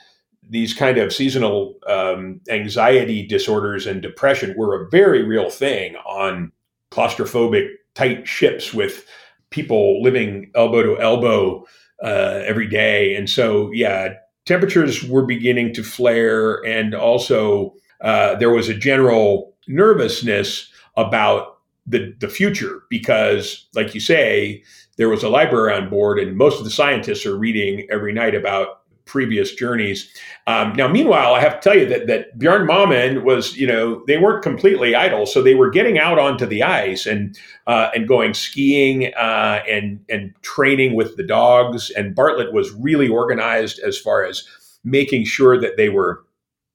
[0.49, 6.53] these kind of seasonal um, anxiety disorders and depression were a very real thing on
[6.91, 9.07] claustrophobic tight ships with
[9.51, 11.67] people living elbow to elbow
[12.03, 13.15] uh, every day.
[13.15, 14.15] And so, yeah,
[14.47, 22.15] temperatures were beginning to flare, and also uh, there was a general nervousness about the
[22.21, 24.63] the future because, like you say,
[24.97, 28.35] there was a library on board, and most of the scientists are reading every night
[28.35, 28.78] about
[29.09, 30.09] previous journeys.
[30.47, 34.05] Um, now, meanwhile, I have to tell you that that Bjarne Mamen was, you know,
[34.07, 37.37] they weren't completely idle, so they were getting out onto the ice and
[37.67, 41.91] uh, and going skiing uh, and and training with the dogs.
[41.91, 44.47] And Bartlett was really organized as far as
[44.85, 46.25] making sure that they were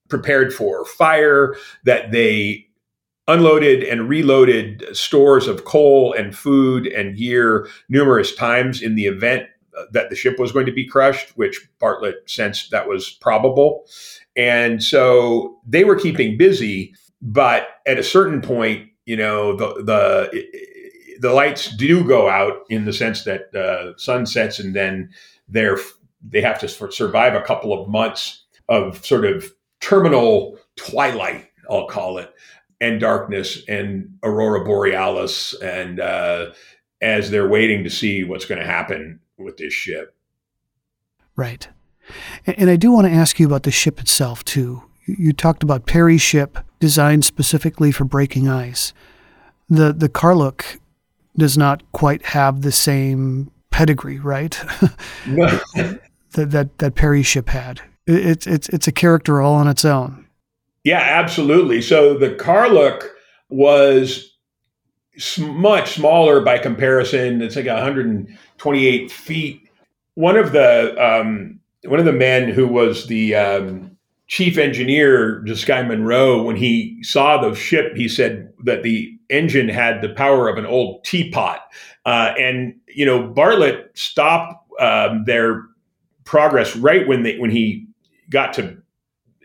[0.10, 1.56] prepared for fire,
[1.86, 2.68] that they
[3.28, 9.48] unloaded and reloaded stores of coal and food and gear numerous times in the event
[9.92, 13.86] that the ship was going to be crushed, which Bartlett sensed that was probable.
[14.36, 20.44] And so they were keeping busy, but at a certain point, you know, the the
[21.20, 25.10] the lights do go out in the sense that uh, sun sets, and then
[25.48, 25.78] they're
[26.22, 32.18] they have to survive a couple of months of sort of terminal twilight, I'll call
[32.18, 32.34] it,
[32.80, 36.52] and darkness and aurora borealis, and uh,
[37.02, 40.16] as they're waiting to see what's going to happen with this ship.
[41.36, 41.68] Right.
[42.46, 44.84] And I do want to ask you about the ship itself, too.
[45.06, 48.94] You talked about Peary's ship, designed specifically for breaking ice.
[49.70, 50.80] The, the Karluk
[51.38, 54.60] does not quite have the same pedigree, right?
[55.28, 55.60] No.
[56.34, 57.82] that, that, that Peary's ship had.
[58.06, 60.28] It's, it's, it's a character all on its own.
[60.84, 61.82] Yeah, absolutely.
[61.82, 63.08] So the Karluk
[63.50, 64.33] was
[65.40, 67.42] much smaller by comparison.
[67.42, 69.70] It's like 128 feet.
[70.16, 73.98] One of the um, one of the men who was the um,
[74.28, 80.02] chief engineer, Guy Monroe, when he saw the ship, he said that the engine had
[80.02, 81.62] the power of an old teapot.
[82.06, 85.64] Uh, and you know, Bartlett stopped um, their
[86.24, 87.88] progress right when they when he
[88.30, 88.78] got to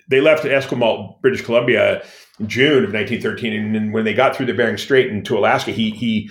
[0.08, 2.02] they left Esquimalt, British Columbia,
[2.46, 5.90] June of 1913, and then when they got through the Bering Strait into Alaska, he
[5.90, 6.30] he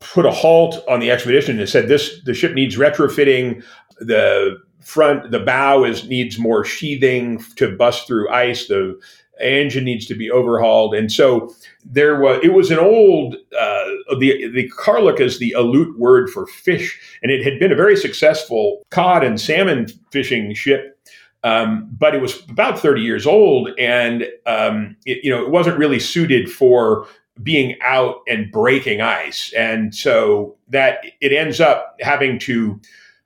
[0.00, 3.62] put a halt on the expedition and said this the ship needs retrofitting.
[4.00, 8.68] The front the bow is needs more sheathing to bust through ice.
[8.68, 8.98] The
[9.40, 10.94] engine needs to be overhauled.
[10.94, 11.54] And so
[11.84, 13.84] there was it was an old uh,
[14.18, 17.96] the the Karluk is the Aleut word for fish and it had been a very
[17.96, 20.97] successful cod and salmon fishing ship
[21.44, 25.78] um, but it was about 30 years old and um, it, you know it wasn't
[25.78, 27.06] really suited for
[27.42, 29.52] being out and breaking ice.
[29.56, 32.80] And so that it ends up having to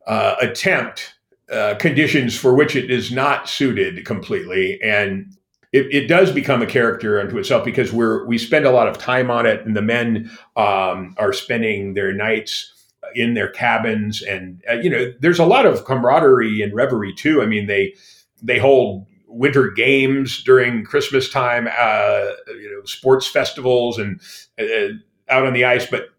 [0.06, 1.14] uh, attempt
[1.50, 4.80] uh, conditions for which it is not suited completely.
[4.82, 5.36] And
[5.72, 8.98] it, it, does become a character unto itself because we're we spend a lot of
[8.98, 12.72] time on it and the men um, are spending their nights
[13.14, 17.42] in their cabins and uh, you know there's a lot of camaraderie and revelry too.
[17.42, 17.94] I mean they
[18.42, 24.20] they hold winter games during christmas time uh, you know sports festivals and
[24.60, 24.92] uh,
[25.30, 26.10] out on the ice but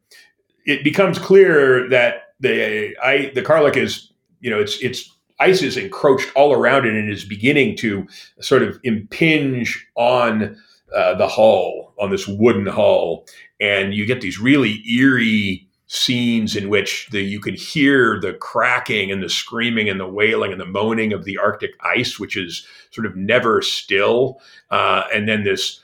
[0.65, 5.09] it becomes clear that the I, the Karluk is you know it's it's
[5.39, 8.07] ice is encroached all around it and is beginning to
[8.39, 10.55] sort of impinge on
[10.95, 13.25] uh, the hull on this wooden hull.
[13.59, 19.11] And you get these really eerie scenes in which the, you can hear the cracking
[19.11, 22.65] and the screaming and the wailing and the moaning of the Arctic ice, which is
[22.89, 24.41] sort of never still.
[24.71, 25.81] Uh, and then this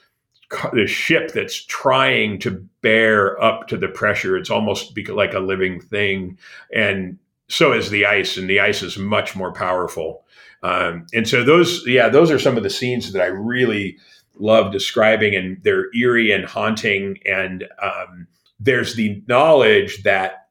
[0.74, 2.49] this ship that's trying to
[2.82, 4.36] bear up to the pressure.
[4.36, 6.39] It's almost like a living thing,
[6.74, 10.26] and so is the ice, and the ice is much more powerful.
[10.64, 13.97] Um, and so those, yeah, those are some of the scenes that I really
[14.39, 18.28] love describing, and they're eerie and haunting, and um,
[18.60, 20.47] there's the knowledge that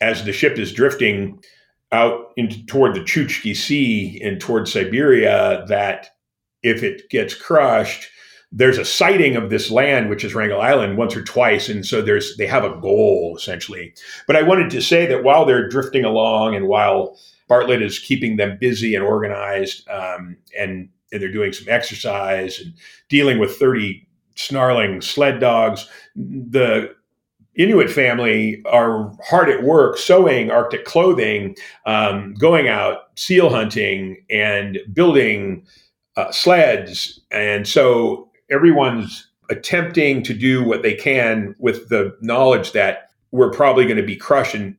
[0.00, 1.42] as the ship is drifting
[1.90, 6.10] out into toward the Chukchi Sea and toward Siberia, that
[6.62, 8.08] if it gets crushed,
[8.50, 12.00] there's a sighting of this land, which is Wrangel Island, once or twice, and so
[12.00, 13.94] there's they have a goal essentially.
[14.26, 17.18] But I wanted to say that while they're drifting along and while
[17.48, 22.74] Bartlett is keeping them busy and organized, um, and and they're doing some exercise and
[23.08, 26.94] dealing with 30 snarling sled dogs, the
[27.58, 31.56] Inuit family are hard at work sewing Arctic clothing,
[31.86, 35.66] um, going out seal hunting, and building
[36.16, 37.20] uh, sleds.
[37.32, 43.84] And so everyone's attempting to do what they can with the knowledge that we're probably
[43.84, 44.54] going to be crushed.
[44.54, 44.76] And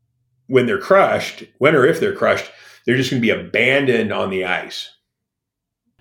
[0.48, 2.50] when they're crushed, when or if they're crushed,
[2.86, 4.90] they're just going to be abandoned on the ice.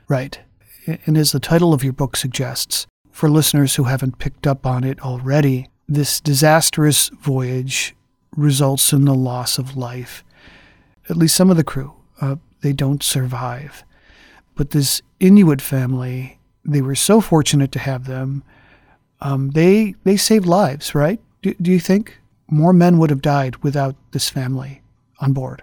[0.07, 0.39] Right.
[0.87, 4.85] And as the title of your book suggests, for listeners who haven't picked up on
[4.85, 7.95] it already, this disastrous voyage
[8.36, 10.22] results in the loss of life.
[11.09, 13.84] At least some of the crew, uh, they don't survive.
[14.55, 18.43] But this Inuit family, they were so fortunate to have them.
[19.20, 21.20] Um, they they saved lives, right?
[21.43, 22.18] Do, do you think
[22.49, 24.82] more men would have died without this family
[25.20, 25.62] on board?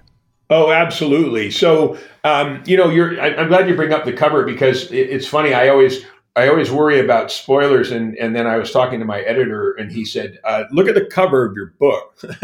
[0.50, 1.50] Oh, absolutely.
[1.52, 3.20] So, um, you know, you're.
[3.20, 5.54] I, am glad you bring up the cover because it, it's funny.
[5.54, 6.06] I always
[6.38, 9.92] I always worry about spoilers, and and then I was talking to my editor, and
[9.92, 12.14] he said, uh, "Look at the cover of your book."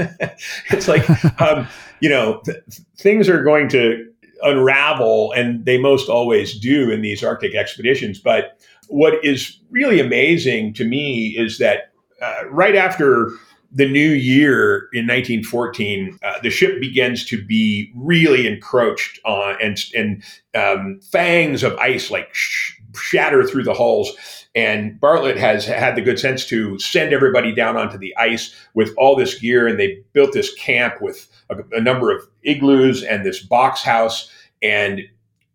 [0.69, 1.05] it's like,
[1.41, 1.67] um,
[1.99, 2.63] you know, th-
[2.97, 4.07] things are going to
[4.43, 8.19] unravel, and they most always do in these Arctic expeditions.
[8.19, 13.31] But what is really amazing to me is that uh, right after
[13.73, 19.77] the new year in 1914, uh, the ship begins to be really encroached on, and
[19.93, 20.23] and
[20.55, 22.33] um, fangs of ice like.
[22.33, 24.11] Sh- shatter through the hulls.
[24.53, 28.93] And Bartlett has had the good sense to send everybody down onto the ice with
[28.97, 29.67] all this gear.
[29.67, 34.29] And they built this camp with a, a number of igloos and this box house.
[34.61, 35.01] And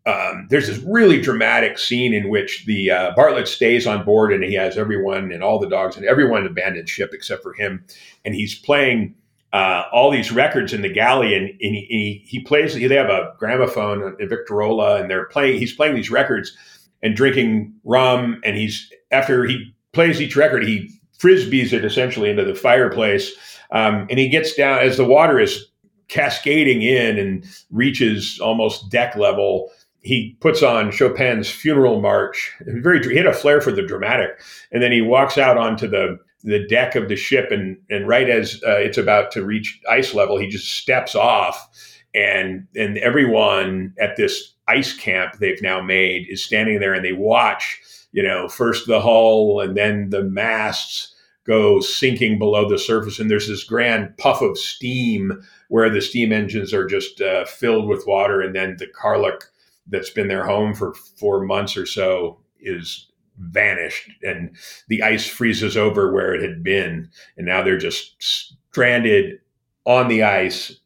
[0.06, 4.44] um, there's this really dramatic scene in which the uh, Bartlett stays on board and
[4.44, 7.84] he has everyone and all the dogs and everyone abandoned ship except for him.
[8.24, 9.14] And he's playing
[9.52, 12.74] uh, all these records in the galley, and, and he, he, plays.
[12.74, 15.58] They have a gramophone, a Victorola and they're playing.
[15.58, 16.54] He's playing these records,
[17.02, 18.40] and drinking rum.
[18.44, 23.32] And he's after he plays each record, he frisbees it essentially into the fireplace.
[23.70, 25.66] Um, and he gets down as the water is
[26.08, 29.70] cascading in and reaches almost deck level.
[30.00, 32.52] He puts on Chopin's funeral march.
[32.60, 34.30] Very, he had a flair for the dramatic,
[34.70, 38.30] and then he walks out onto the the deck of the ship, and and right
[38.30, 41.68] as uh, it's about to reach ice level, he just steps off,
[42.14, 47.12] and and everyone at this ice camp they've now made is standing there and they
[47.12, 47.80] watch,
[48.12, 51.14] you know, first the hull and then the masts
[51.44, 53.18] go sinking below the surface.
[53.18, 55.32] And there's this grand puff of steam
[55.68, 58.40] where the steam engines are just uh, filled with water.
[58.40, 59.42] And then the Karluk
[59.86, 63.08] that's been their home for four months or so is
[63.38, 64.56] vanished and
[64.88, 69.38] the ice freezes over where it had been and now they're just stranded
[69.84, 70.80] on the ice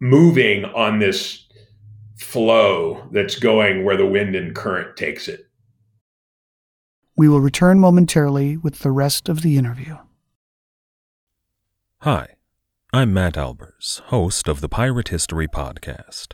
[0.00, 1.43] moving on this
[2.34, 5.46] flow that's going where the wind and current takes it.
[7.16, 9.98] We will return momentarily with the rest of the interview.
[12.00, 12.34] Hi
[12.92, 16.32] i'm matt albers host of the pirate history podcast.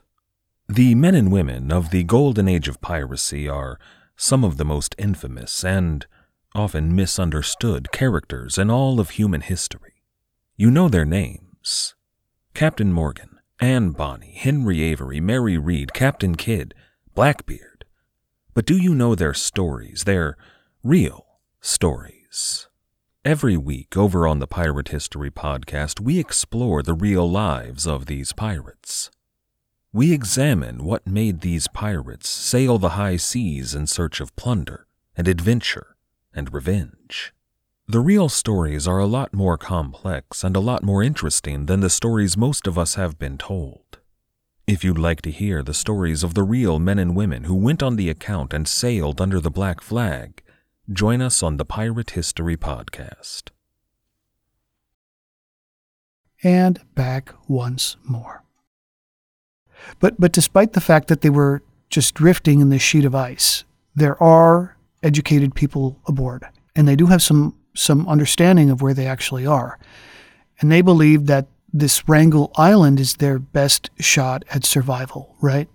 [0.71, 3.79] The men and women of the golden age of piracy are
[4.17, 6.07] some of the most infamous and
[6.55, 10.03] often misunderstood characters in all of human history.
[10.57, 11.95] You know their names.
[12.55, 13.30] Captain Morgan,
[13.61, 16.73] Anne Bonny, Henry Avery, Mary Read, Captain Kidd,
[17.15, 17.85] Blackbeard.
[18.55, 20.39] But do you know their stories, their
[20.83, 21.27] real
[21.61, 22.69] stories?
[23.23, 28.33] Every week over on the Pirate History Podcast, we explore the real lives of these
[28.33, 29.11] pirates.
[29.93, 34.87] We examine what made these pirates sail the high seas in search of plunder
[35.19, 35.97] and adventure
[36.33, 37.35] and revenge.
[37.91, 41.91] The real stories are a lot more complex and a lot more interesting than the
[41.91, 43.99] stories most of us have been told.
[44.64, 47.82] If you'd like to hear the stories of the real men and women who went
[47.82, 50.41] on the account and sailed under the black flag,
[50.93, 53.51] join us on the Pirate History Podcast.
[56.45, 58.45] And back once more.
[59.99, 63.64] But, but despite the fact that they were just drifting in this sheet of ice,
[63.97, 69.07] there are educated people aboard, and they do have some, some understanding of where they
[69.07, 69.79] actually are.
[70.61, 75.68] And they believe that this Wrangel Island is their best shot at survival, right?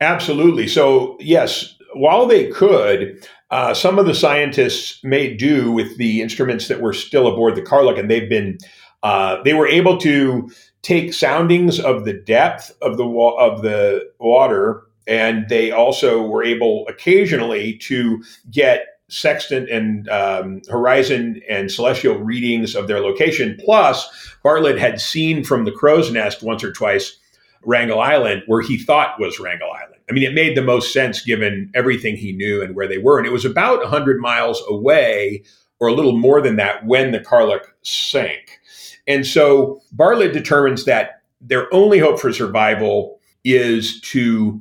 [0.00, 0.66] Absolutely.
[0.66, 6.68] So, yes, while they could, uh, some of the scientists made do with the instruments
[6.68, 8.58] that were still aboard the Karluk, and they've been
[9.02, 10.50] uh, they were able to
[10.82, 16.42] take soundings of the depth of the wa- of the water, and they also were
[16.42, 23.58] able occasionally to get sextant and um, horizon and celestial readings of their location.
[23.62, 24.08] Plus,
[24.42, 27.18] Bartlett had seen from the crow's nest once or twice
[27.64, 30.00] Wrangel Island, where he thought was Wrangel Island.
[30.08, 33.18] I mean, it made the most sense given everything he knew and where they were.
[33.18, 35.44] And it was about 100 miles away,
[35.78, 38.60] or a little more than that, when the Karluk sank.
[39.06, 44.60] And so Bartlett determines that their only hope for survival is to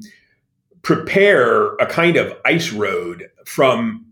[0.81, 4.10] prepare a kind of ice road from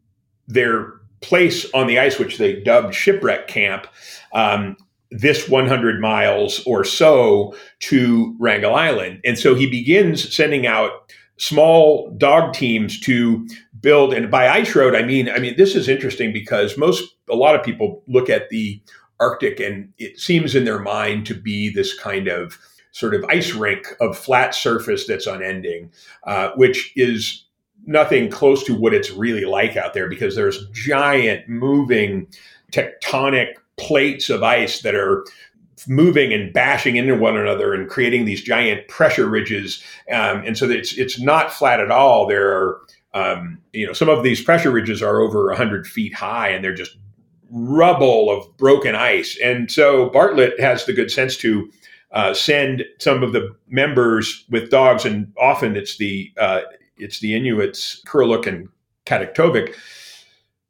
[0.50, 3.88] their place on the ice, which they dubbed shipwreck camp,
[4.34, 4.76] um,
[5.12, 9.22] this 100 miles or so to Wrangel Island.
[9.24, 10.92] And so he begins sending out
[11.38, 13.48] small dog teams to
[13.80, 17.36] build and by ice road i mean i mean this is interesting because most a
[17.36, 18.82] lot of people look at the
[19.20, 22.58] Arctic, and it seems in their mind to be this kind of
[22.92, 25.92] sort of ice rink of flat surface that's unending,
[26.24, 27.46] uh, which is
[27.86, 32.28] nothing close to what it's really like out there because there's giant moving
[32.72, 35.26] tectonic plates of ice that are
[35.88, 39.82] moving and bashing into one another and creating these giant pressure ridges.
[40.12, 42.28] Um, and so it's it's not flat at all.
[42.28, 42.82] There are
[43.14, 46.74] um, you know some of these pressure ridges are over 100 feet high and they're
[46.74, 46.98] just
[47.52, 49.38] rubble of broken ice.
[49.44, 51.72] And so Bartlett has the good sense to
[52.12, 56.62] uh, send some of the members with dogs, and often it's the uh,
[57.00, 58.70] it's the Inuits, Kuraluk and
[59.06, 59.76] Kataktovik,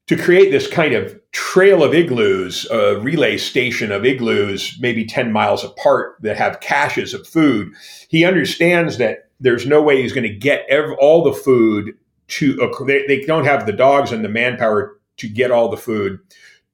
[0.07, 5.31] to create this kind of trail of igloos, a relay station of igloos, maybe 10
[5.31, 7.71] miles apart, that have caches of food.
[8.07, 11.93] He understands that there's no way he's going to get every, all the food
[12.29, 15.77] to, uh, they, they don't have the dogs and the manpower to get all the
[15.77, 16.19] food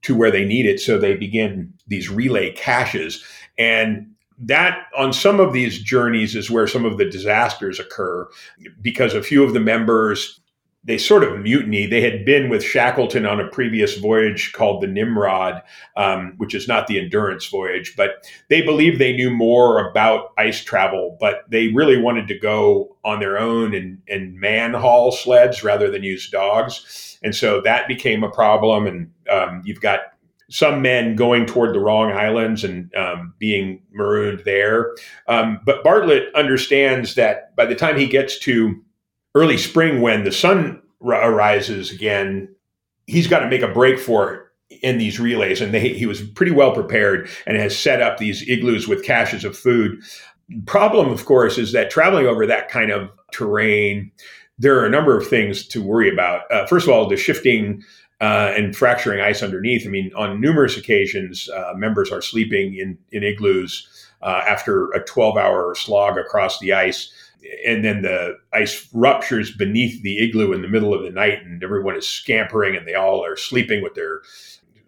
[0.04, 0.80] to where they need it.
[0.80, 3.24] So they begin these relay caches.
[3.58, 8.28] And that on some of these journeys is where some of the disasters occur
[8.82, 10.42] because a few of the members
[10.86, 11.88] they sort of mutiny.
[11.88, 15.62] They had been with Shackleton on a previous voyage called the Nimrod,
[15.98, 20.64] um, which is not the endurance voyage, but they believed they knew more about ice
[20.64, 25.64] travel, but they really wanted to go on their own and, and man haul sleds
[25.64, 27.18] rather than use dogs.
[27.24, 28.86] And so that became a problem.
[28.86, 30.02] And um, you've got
[30.50, 34.94] some men going toward the wrong islands and um, being marooned there.
[35.28, 38.80] Um, but Bartlett understands that by the time he gets to
[39.34, 42.54] early spring when the sun arises again,
[43.08, 44.42] he's got to make a break for it
[44.82, 45.62] in these relays.
[45.62, 49.44] And they, he was pretty well prepared and has set up these igloos with caches
[49.44, 50.00] of food.
[50.66, 54.12] Problem, of course, is that traveling over that kind of terrain,
[54.58, 56.50] there are a number of things to worry about.
[56.52, 57.84] Uh, first of all, the shifting
[58.22, 59.86] uh, and fracturing ice underneath.
[59.86, 63.88] I mean, on numerous occasions, uh, members are sleeping in, in igloos
[64.22, 67.12] uh, after a 12 hour slog across the ice
[67.66, 71.64] and then the ice ruptures beneath the igloo in the middle of the night, and
[71.64, 74.22] everyone is scampering, and they all are sleeping with their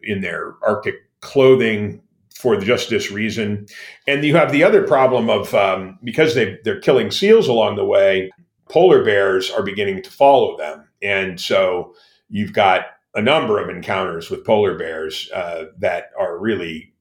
[0.04, 2.02] in their Arctic clothing
[2.34, 3.66] for just this reason.
[4.06, 7.86] And you have the other problem of um, because they they're killing seals along the
[7.86, 8.32] way,
[8.70, 11.94] polar bears are beginning to follow them, and so
[12.30, 12.86] you've got
[13.18, 16.94] a number of encounters with polar bears uh, that are really,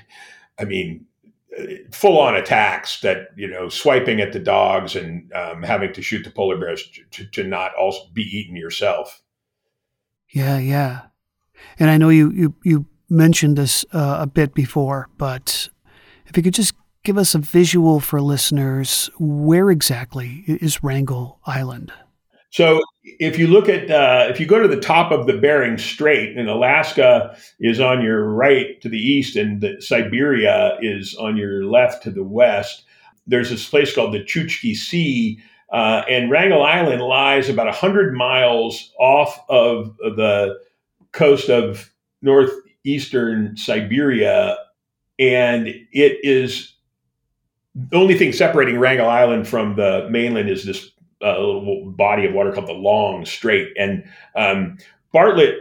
[0.60, 1.06] I mean,
[1.90, 6.24] full on attacks that you know swiping at the dogs and um, having to shoot
[6.24, 9.22] the polar bears to, to not also be eaten yourself.
[10.28, 11.02] Yeah, yeah,
[11.78, 15.68] and I know you you you mentioned this uh, a bit before, but
[16.26, 21.92] if you could just give us a visual for listeners, where exactly is Wrangel Island?
[22.50, 25.78] So if you look at uh, if you go to the top of the Bering
[25.78, 31.36] Strait, and Alaska is on your right to the east, and the, Siberia is on
[31.36, 32.84] your left to the west.
[33.26, 35.40] There's this place called the Chukchi Sea,
[35.72, 40.58] uh, and Wrangel Island lies about hundred miles off of the
[41.10, 41.90] coast of
[42.20, 44.56] northeastern Siberia,
[45.18, 46.72] and it is
[47.74, 50.91] the only thing separating Wrangel Island from the mainland is this
[51.22, 53.68] uh, body of water called the Long Strait.
[53.78, 54.04] And
[54.36, 54.78] um,
[55.12, 55.56] Bartlett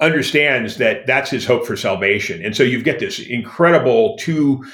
[0.00, 2.44] understands that that's his hope for salvation.
[2.44, 4.64] And so you've get this incredible two,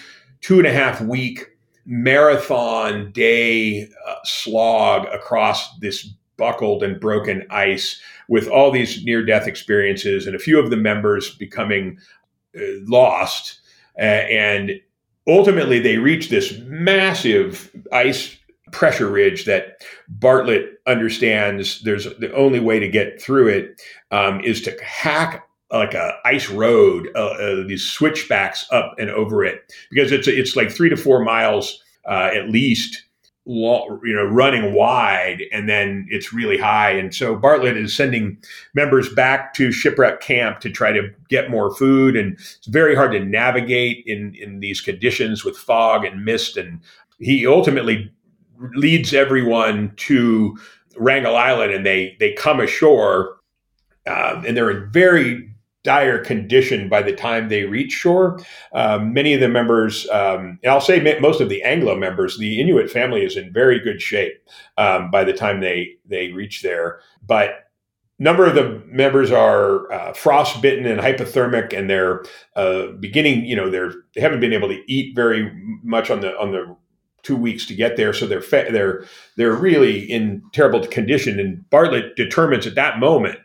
[0.40, 1.46] two and a half week
[1.84, 6.04] marathon day uh, slog across this
[6.36, 10.76] buckled and broken ice with all these near death experiences and a few of the
[10.76, 11.98] members becoming
[12.56, 13.60] uh, lost.
[13.98, 14.72] Uh, and
[15.26, 18.37] ultimately, they reach this massive ice
[18.72, 24.62] pressure ridge that Bartlett understands there's the only way to get through it um, is
[24.62, 30.12] to hack like a ice road, uh, uh, these switchbacks up and over it, because
[30.12, 33.04] it's it's like three to four miles uh, at least,
[33.44, 36.90] long, you know, running wide, and then it's really high.
[36.90, 38.38] And so Bartlett is sending
[38.74, 43.12] members back to shipwreck camp to try to get more food, and it's very hard
[43.12, 46.56] to navigate in in these conditions with fog and mist.
[46.56, 46.80] And
[47.18, 48.10] he ultimately
[48.74, 50.56] leads everyone to
[50.96, 53.36] Wrangel Island, and they they come ashore,
[54.06, 55.48] uh, and they're in very
[55.84, 58.38] dire condition by the time they reach shore.
[58.72, 62.60] Um, many of the members, um, and I'll say most of the Anglo members, the
[62.60, 64.34] Inuit family is in very good shape
[64.76, 67.64] um, by the time they they reach there, but.
[68.20, 72.24] Number of the members are uh, frostbitten and hypothermic, and they're
[72.56, 73.44] uh, beginning.
[73.44, 75.48] You know, they're they haven't been able to eat very
[75.84, 76.76] much on the on the
[77.22, 79.04] two weeks to get there, so they're they're
[79.36, 81.38] they're really in terrible condition.
[81.38, 83.38] And Bartlett determines at that moment,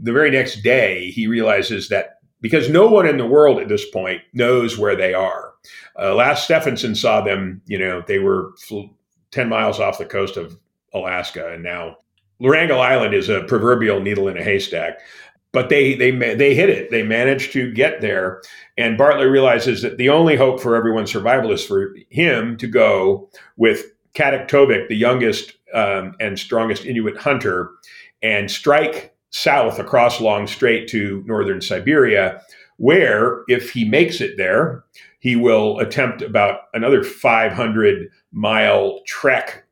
[0.00, 3.88] the very next day, he realizes that because no one in the world at this
[3.90, 5.52] point knows where they are.
[5.98, 8.52] Uh, last Stefansson saw them, you know, they were
[9.30, 10.58] ten miles off the coast of
[10.94, 11.98] Alaska, and now
[12.40, 15.00] Wrangel Island is a proverbial needle in a haystack
[15.52, 16.90] but they they they hit it.
[16.90, 18.42] They managed to get there,
[18.76, 23.28] and Bartlett realizes that the only hope for everyone's survival is for him to go
[23.56, 23.84] with
[24.14, 27.70] Kataktovik, the youngest um, and strongest Inuit hunter,
[28.22, 32.42] and strike south across Long Strait to northern Siberia,
[32.76, 34.84] where if he makes it there,
[35.20, 39.64] he will attempt about another 500 mile trek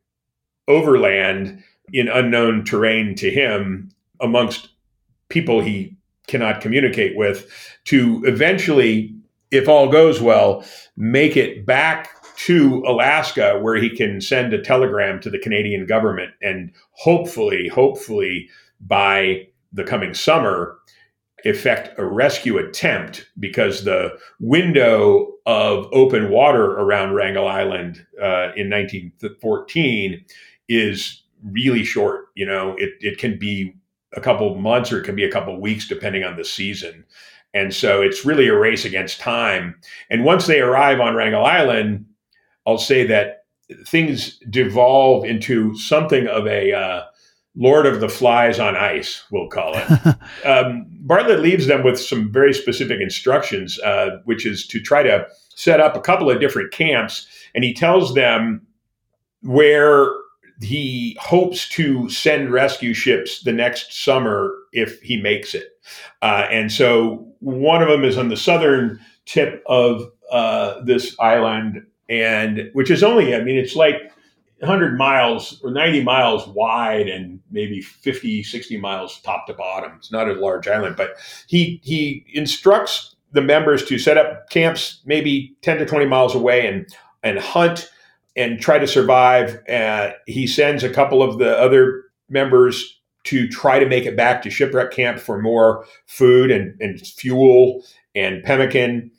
[0.67, 1.63] overland
[1.93, 4.69] in unknown terrain to him amongst
[5.29, 7.51] people he cannot communicate with
[7.85, 9.15] to eventually,
[9.51, 10.65] if all goes well,
[10.97, 16.31] make it back to Alaska where he can send a telegram to the Canadian government
[16.41, 18.49] and hopefully, hopefully
[18.81, 20.79] by the coming summer,
[21.45, 28.71] effect a rescue attempt because the window of open water around Wrangel Island uh, in
[28.71, 30.25] 1914
[30.69, 32.27] is really short.
[32.35, 33.75] You know, it, it can be
[34.15, 37.05] a couple months or it can be a couple weeks depending on the season.
[37.55, 39.75] And so it's really a race against time.
[40.11, 42.07] And once they arrive on Wrangel Island,
[42.67, 43.45] I'll say that
[43.87, 47.03] things devolve into something of a uh,
[47.57, 50.17] Lord of the Flies on ice, we'll call it.
[50.47, 55.27] um, Bartlett leaves them with some very specific instructions, uh, which is to try to
[55.55, 57.27] set up a couple of different camps.
[57.55, 58.67] And he tells them
[59.43, 60.09] where
[60.61, 65.69] he hopes to send rescue ships the next summer if he makes it.
[66.23, 71.87] Uh, and so one of them is on the southern tip of uh, this island,
[72.09, 74.11] and which is only, I mean, it's like
[74.61, 79.93] 100 miles or 90 miles wide and maybe 50, 60 miles top to bottom.
[79.97, 85.01] It's not a large island, but he he instructs the members to set up camps
[85.05, 86.87] maybe 10 to 20 miles away and
[87.23, 87.91] and hunt
[88.39, 89.59] and try to survive.
[89.69, 94.41] Uh, he sends a couple of the other members to try to make it back
[94.43, 97.85] to shipwreck camp for more food and, and fuel
[98.15, 99.11] and pemmican.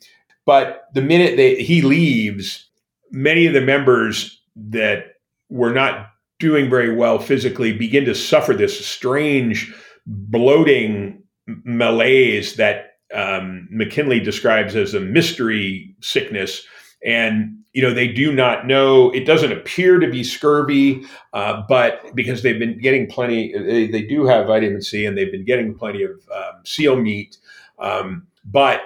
[0.46, 2.68] But the minute they, he leaves,
[3.10, 5.16] many of the members that
[5.50, 6.08] were not
[6.38, 9.72] doing very well physically begin to suffer this strange
[10.06, 16.66] bloating malaise that um, McKinlay describes as a mystery sickness.
[17.04, 19.10] And you know they do not know.
[19.10, 24.02] It doesn't appear to be scurvy uh, but because they've been getting plenty they, they,
[24.02, 27.38] do have vitamin c and they've been getting plenty of um, seal meat
[27.78, 28.80] um, but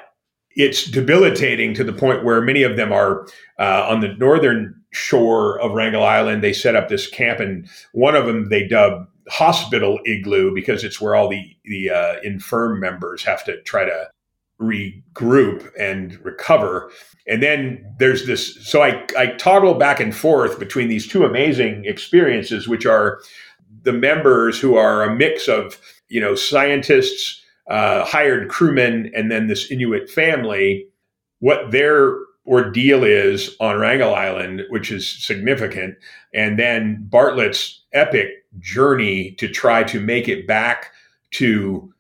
[0.57, 3.27] it's debilitating to the point where many of them are
[3.59, 6.43] uh, on the northern shore of wrangel island.
[6.43, 11.01] They set up this camp and one of them they dub hospital igloo because it's
[11.01, 14.11] where all the the uh, infirm members have to try to
[14.65, 16.91] regroup and recover.
[17.27, 18.57] And then there's this.
[18.67, 23.21] So I I toggle back and forth between these two amazing experiences, which are
[23.83, 29.47] the members who are a mix of you know scientists, uh, hired crewmen, and then
[29.47, 30.87] this Inuit family.
[31.41, 35.97] What their ordeal is on Wrangel Island, which is significant,
[36.33, 40.91] and then Bartlett's epic journey to try to make it back
[41.33, 41.94] to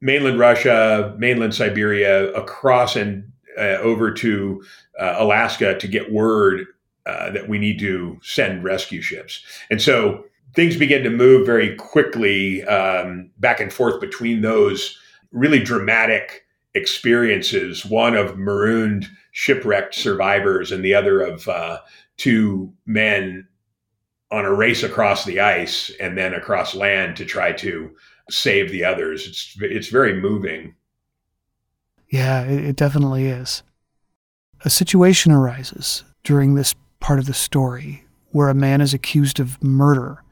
[0.00, 4.62] mainland Russia, mainland Siberia, across and uh, over to
[5.00, 6.66] uh, Alaska to get word
[7.06, 9.44] uh, that we need to send rescue ships.
[9.70, 10.24] And so
[10.54, 14.98] things begin to move very quickly um, back and forth between those
[15.32, 21.78] really dramatic experiences one of marooned shipwrecked survivors and the other of uh,
[22.16, 23.46] two men
[24.30, 27.94] on a race across the ice and then across land to try to
[28.30, 29.26] save the others.
[29.26, 30.74] It's it's very moving.
[32.08, 33.62] Yeah, it, it definitely is.
[34.64, 39.62] A situation arises during this part of the story where a man is accused of
[39.62, 40.22] murder.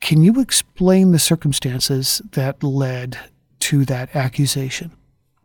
[0.00, 3.18] Can you explain the circumstances that led
[3.60, 4.92] to that accusation?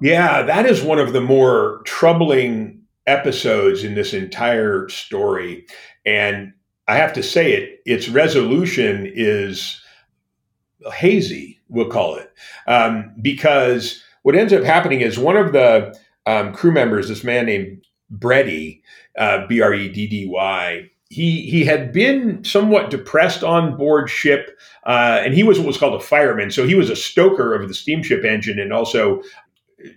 [0.01, 5.65] Yeah, that is one of the more troubling episodes in this entire story.
[6.05, 6.53] And
[6.87, 9.81] I have to say it, its resolution is
[10.93, 12.31] hazy, we'll call it,
[12.67, 17.45] um, because what ends up happening is one of the um, crew members, this man
[17.45, 18.81] named Breddy,
[19.17, 24.09] uh, B R E D D Y, he he had been somewhat depressed on board
[24.09, 26.51] ship, uh, and he was what was called a fireman.
[26.51, 29.21] So he was a stoker of the steamship engine, and also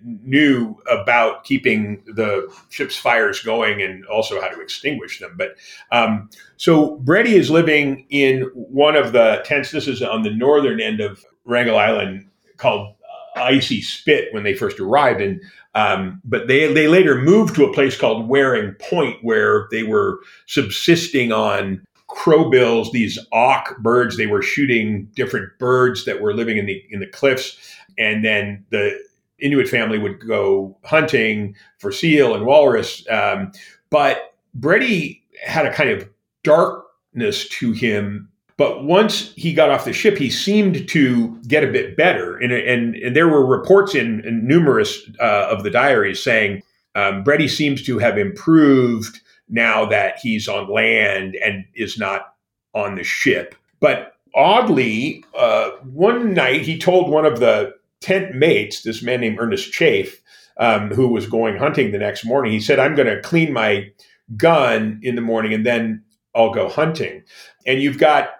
[0.02, 5.34] knew about keeping the ship's fires going and also how to extinguish them.
[5.36, 5.56] But
[5.92, 9.70] um, so Breddy is living in one of the tents.
[9.70, 12.94] This is on the northern end of Wrangel Island called
[13.36, 15.20] uh, Icy Spit when they first arrived.
[15.20, 15.40] And
[15.74, 20.20] um, but they they later moved to a place called Waring Point where they were
[20.46, 24.16] subsisting on crowbills, these auk birds.
[24.16, 27.56] They were shooting different birds that were living in the in the cliffs,
[27.98, 28.98] and then the
[29.40, 33.06] Inuit family would go hunting for seal and walrus.
[33.10, 33.52] Um,
[33.90, 36.08] but Breddy had a kind of
[36.42, 38.28] darkness to him.
[38.56, 42.36] But once he got off the ship, he seemed to get a bit better.
[42.36, 46.62] And, and, and there were reports in, in numerous uh, of the diaries saying
[46.94, 52.34] um, Breddy seems to have improved now that he's on land and is not
[52.74, 53.54] on the ship.
[53.80, 59.38] But oddly, uh, one night he told one of the tent mates, this man named
[59.38, 60.20] Ernest Chafe,
[60.58, 63.90] um, who was going hunting the next morning, he said, I'm going to clean my
[64.36, 67.22] gun in the morning and then I'll go hunting.
[67.66, 68.30] And you've got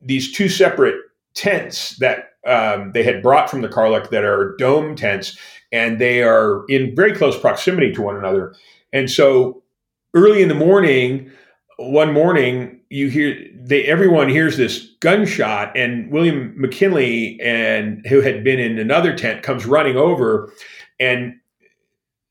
[0.00, 0.96] these two separate
[1.34, 5.38] tents that um, they had brought from the Karluk that are dome tents,
[5.72, 8.54] and they are in very close proximity to one another.
[8.92, 9.62] And so
[10.14, 11.30] early in the morning,
[11.76, 18.44] one morning, you hear they everyone hears this gunshot, and William McKinlay and who had
[18.44, 20.52] been in another tent comes running over,
[21.00, 21.34] and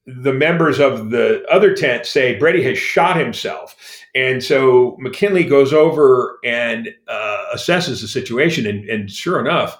[0.05, 3.75] the members of the other tent say Breddy has shot himself.
[4.15, 8.67] And so McKinlay goes over and uh, assesses the situation.
[8.67, 9.77] And, and, sure enough,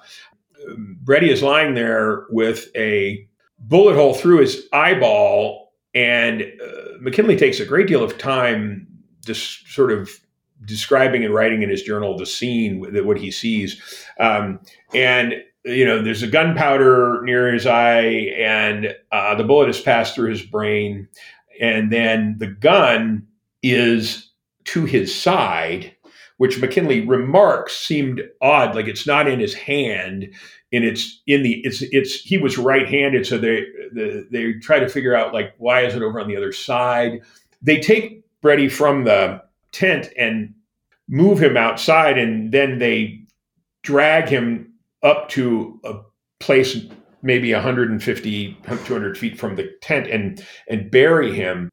[1.02, 5.72] Breddy is lying there with a bullet hole through his eyeball.
[5.94, 8.88] And uh, McKinlay takes a great deal of time
[9.24, 10.10] just sort of
[10.64, 13.80] describing and writing in his journal the scene that what he sees.
[14.18, 14.60] Um,
[14.94, 20.14] and you know there's a gunpowder near his eye and uh, the bullet has passed
[20.14, 21.08] through his brain.
[21.60, 23.26] And then the gun
[23.62, 24.30] is
[24.64, 25.94] to his side
[26.36, 30.34] which McKinlay remarks seemed odd like it's not in his hand
[30.72, 33.26] and it's in the it's it's he was right-handed.
[33.26, 36.36] So they the, they try to figure out like why is it over on the
[36.36, 37.20] other side?
[37.62, 39.42] They take Breddy from the
[39.72, 40.54] tent and
[41.08, 43.24] move him outside, and then they
[43.82, 44.70] drag him
[45.02, 45.94] up to a
[46.40, 46.76] place
[47.22, 51.70] maybe 150 200 feet from the tent and and bury him.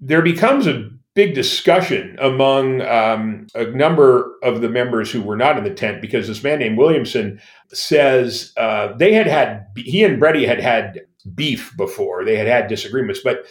[0.00, 5.58] There becomes a big discussion among um, a number of the members who were not
[5.58, 7.38] in the tent because this man named Williamson
[7.74, 11.02] says uh, they had had he and Breddy had had
[11.34, 12.24] beef before.
[12.24, 13.44] They had had disagreements, but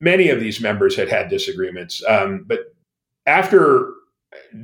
[0.00, 2.02] many of these members had had disagreements.
[2.06, 2.74] Um, but
[3.26, 3.92] after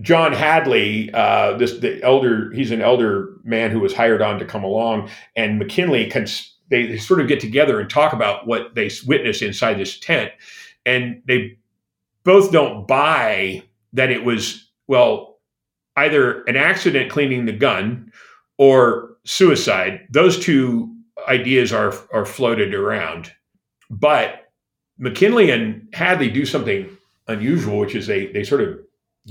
[0.01, 4.45] John Hadley, uh, this the elder, he's an elder man who was hired on to
[4.45, 6.11] come along, and McKinlay.
[6.11, 9.99] Cons- they, they sort of get together and talk about what they witnessed inside this
[9.99, 10.31] tent,
[10.87, 11.59] and they
[12.25, 13.63] both don't buy
[13.93, 15.39] that it was, well,
[15.97, 18.13] either an accident cleaning the gun
[18.59, 20.07] or suicide.
[20.11, 20.95] Those two
[21.29, 23.33] ideas are, are floated around.
[23.91, 24.50] But
[25.01, 26.89] McKinlay and Hadley do something
[27.27, 28.79] unusual, which is they, they sort of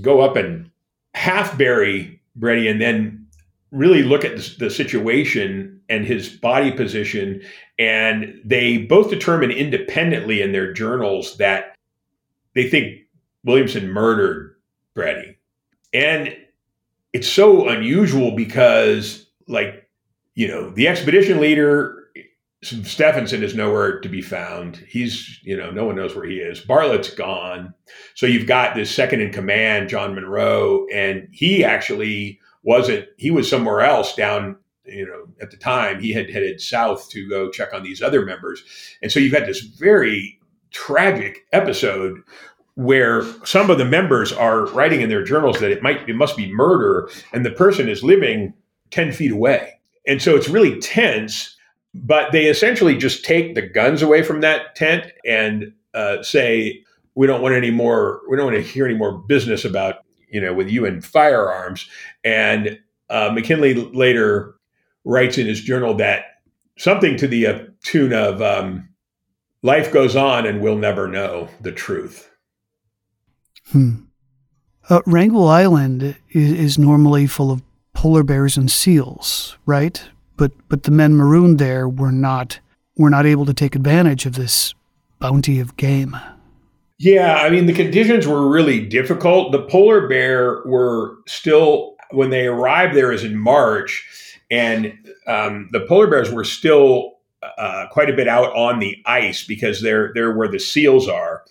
[0.01, 0.69] go up and
[1.13, 3.27] half bury Breddy and then
[3.71, 7.41] really look at the, the, situation and his body position.
[7.77, 11.75] And they both determine independently in their journals that
[12.55, 13.01] they think
[13.43, 14.55] Williamson murdered
[14.95, 15.37] Breddy.
[15.93, 16.35] And
[17.13, 19.87] it's so unusual because, like,
[20.35, 21.98] you know, the expedition leader,
[22.61, 24.77] Stefansson, is nowhere to be found.
[24.87, 26.59] He's, you know, no one knows where he is.
[26.59, 27.73] Bartlett's gone.
[28.15, 33.49] So you've got this second in command, John Munro, and he actually wasn't, he was
[33.49, 34.57] somewhere else down
[34.91, 38.25] you know, at the time he had headed south to go check on these other
[38.25, 38.63] members.
[39.01, 40.39] And so you've had this very
[40.71, 42.21] tragic episode
[42.75, 46.37] where some of the members are writing in their journals that it might it must
[46.37, 48.53] be murder and the person is living
[48.91, 51.57] 10 feet away and so it's really tense
[51.93, 56.83] but they essentially just take the guns away from that tent and uh, say
[57.15, 59.95] we don't want any more we don't want to hear any more business about
[60.29, 61.89] you know with you and firearms
[62.23, 62.79] and
[63.09, 64.55] uh, McKinlay later
[65.03, 66.25] writes in his journal that
[66.77, 68.89] something to the uh, tune of um,
[69.63, 72.29] life goes on and we'll never know the truth.
[73.71, 74.03] Hmm.
[74.89, 77.61] Uh, Wrangel Island is, is, normally full of
[77.93, 80.03] polar bears and seals, right?
[80.39, 82.61] But but the men marooned there were not
[82.97, 84.73] were not able to take advantage of this
[85.19, 86.15] bounty of game.
[86.97, 89.51] Yeah, I mean the conditions were really difficult.
[89.51, 94.93] The polar bear were still when they arrived there is in March, and
[95.27, 97.17] um, the polar bears were still
[97.57, 101.43] uh, quite a bit out on the ice because they're they're where the seals are,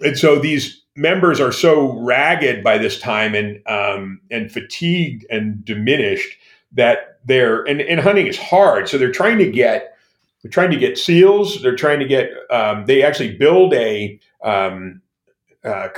[0.00, 5.64] and so these members are so ragged by this time and um, and fatigued and
[5.64, 6.36] diminished
[6.72, 8.88] that they're and, and hunting is hard.
[8.88, 9.96] So they're trying to get
[10.42, 11.62] they're trying to get seals.
[11.62, 15.00] They're trying to get um, they actually build a um,
[15.64, 15.88] uh,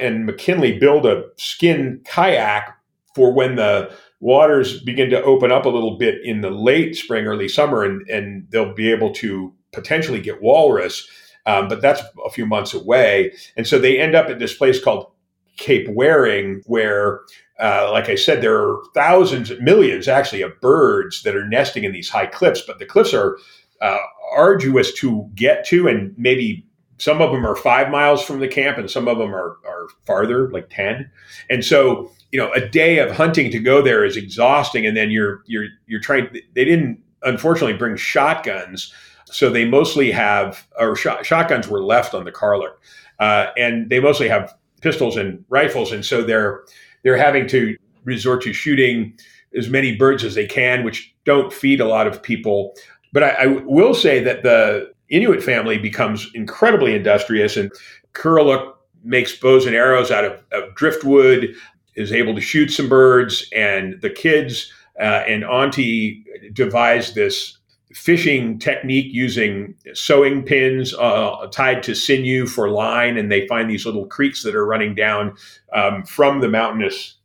[0.00, 2.76] and McKinlay build a skin kayak
[3.14, 7.26] for when the waters begin to open up a little bit in the late spring,
[7.26, 11.08] early summer, and, and they'll be able to potentially get walrus.
[11.46, 13.32] Um, but that's a few months away.
[13.56, 15.10] And so they end up at this place called
[15.56, 17.20] Cape Waring, where,
[17.60, 21.92] uh, like I said, there are thousands, millions actually, of birds that are nesting in
[21.92, 22.62] these high cliffs.
[22.66, 23.38] But the cliffs are
[23.80, 23.98] uh,
[24.34, 26.66] arduous to get to, and maybe
[26.98, 29.88] some of them are five miles from the camp, and some of them are, are
[30.06, 31.10] farther, like 10.
[31.50, 35.10] And so you know a day of hunting to go there is exhausting and then
[35.10, 38.92] you're you're you're trying they didn't unfortunately bring shotguns
[39.26, 42.74] so they mostly have or shot, shotguns were left on the Karluk
[43.18, 46.62] uh, and they mostly have pistols and rifles and so they're
[47.02, 49.14] they're having to resort to shooting
[49.56, 52.74] as many birds as they can which don't feed a lot of people.
[53.12, 57.72] But I, I will say that the Inuit family becomes incredibly industrious and
[58.14, 61.54] Kuraluk makes bows and arrows out of, of driftwood
[61.96, 67.58] is able to shoot some birds, and the kids uh, and Auntie devise this
[67.92, 73.86] fishing technique using sewing pins uh, tied to sinew for line, and they find these
[73.86, 75.34] little creeks that are running down
[75.72, 77.16] um, from the mountainous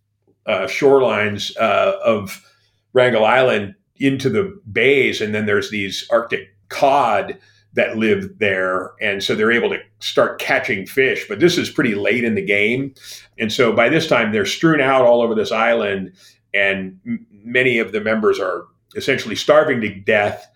[0.45, 2.41] uh, shorelines uh, of
[2.93, 7.37] Wrangel Island into the bays, and then there's these Arctic cod
[7.75, 8.93] that live there.
[9.01, 11.27] And so they're able to start catching fish.
[11.27, 12.93] But this is pretty late in the game.
[13.37, 16.13] And so by this time, they're strewn out all over this island.
[16.53, 20.49] And m- many of the members are essentially starving to death,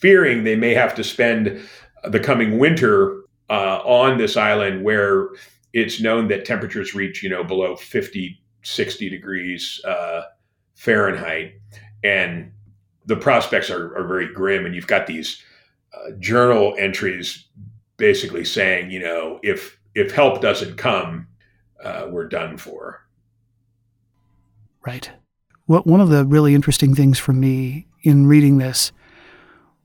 [0.00, 1.60] fearing they may have to spend
[2.04, 5.28] the coming winter uh, on this island where
[5.72, 10.22] it's known that temperatures reach, you know, below 50, 60 degrees uh,
[10.74, 11.54] Fahrenheit.
[12.02, 12.52] And
[13.06, 14.66] the prospects are, are very grim.
[14.66, 15.42] And you've got these
[15.94, 17.44] uh, journal entries
[17.96, 21.26] basically saying, you know, if if help doesn't come,
[21.84, 23.04] uh, were done for.
[24.86, 25.10] Right.
[25.66, 28.92] Well, one of the really interesting things for me in reading this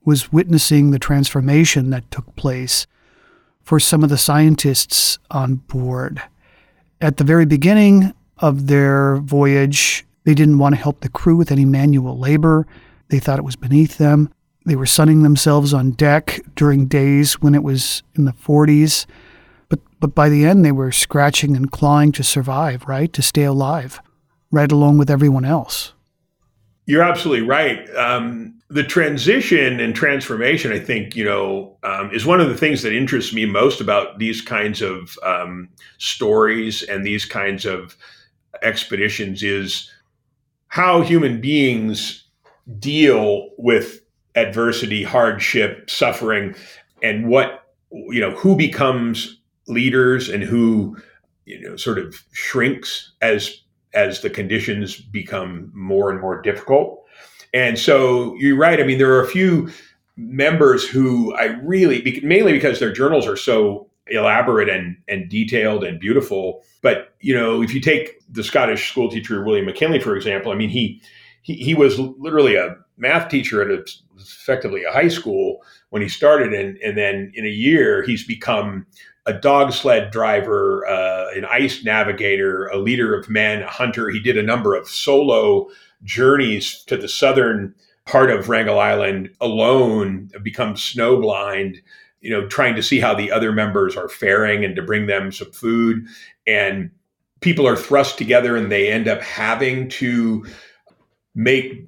[0.05, 2.87] was witnessing the transformation that took place
[3.61, 6.21] for some of the scientists on board.
[7.01, 11.51] At the very beginning of their voyage, they didn't want to help the crew with
[11.51, 12.67] any manual labor.
[13.09, 14.31] They thought it was beneath them.
[14.65, 19.05] They were sunning themselves on deck during days when it was in the 40s.
[19.69, 23.11] But, but by the end, they were scratching and clawing to survive, right?
[23.13, 23.99] To stay alive,
[24.51, 25.93] right along with everyone else.
[26.87, 27.87] You're absolutely right.
[27.95, 32.81] Um, the transition and transformation, I think, you know, um, is one of the things
[32.81, 37.95] that interests me most about these kinds of um, stories and these kinds of
[38.61, 39.89] expeditions is
[40.67, 42.25] how human beings
[42.77, 44.01] deal with
[44.35, 46.53] adversity, hardship, suffering,
[47.01, 50.97] and what you know who becomes leaders and who
[51.45, 53.61] you know sort of shrinks as
[53.93, 57.04] as the conditions become more and more difficult.
[57.53, 58.79] And so you're right.
[58.79, 59.69] I mean, there are a few
[60.17, 65.99] members who I really, mainly because their journals are so elaborate and, and detailed and
[65.99, 66.63] beautiful.
[66.81, 70.55] But, you know, if you take the Scottish school teacher, William McKinlay, for example, I
[70.55, 71.01] mean, he,
[71.41, 73.83] he, he was literally a math teacher at a,
[74.17, 76.53] effectively a high school when he started.
[76.53, 78.85] And, and then in a year, he's become
[79.25, 84.09] a dog sled driver, uh, an ice navigator, a leader of men, a hunter.
[84.09, 85.67] He did a number of solo
[86.05, 87.75] journeys to the southern
[88.05, 91.81] part of Wrangel Island alone, become snowblind,
[92.21, 95.31] you know, trying to see how the other members are faring and to bring them
[95.31, 96.05] some food.
[96.47, 96.91] And
[97.41, 100.45] people are thrust together and they end up having to
[101.33, 101.87] make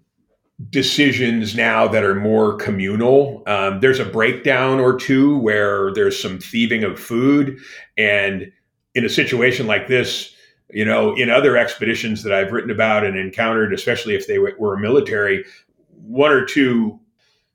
[0.69, 3.43] decisions now that are more communal.
[3.45, 7.59] Um, there's a breakdown or two where there's some thieving of food.
[7.95, 8.51] And
[8.95, 10.33] in a situation like this,
[10.69, 14.77] you know, in other expeditions that I've written about and encountered, especially if they were
[14.77, 15.45] military,
[15.89, 16.99] one or two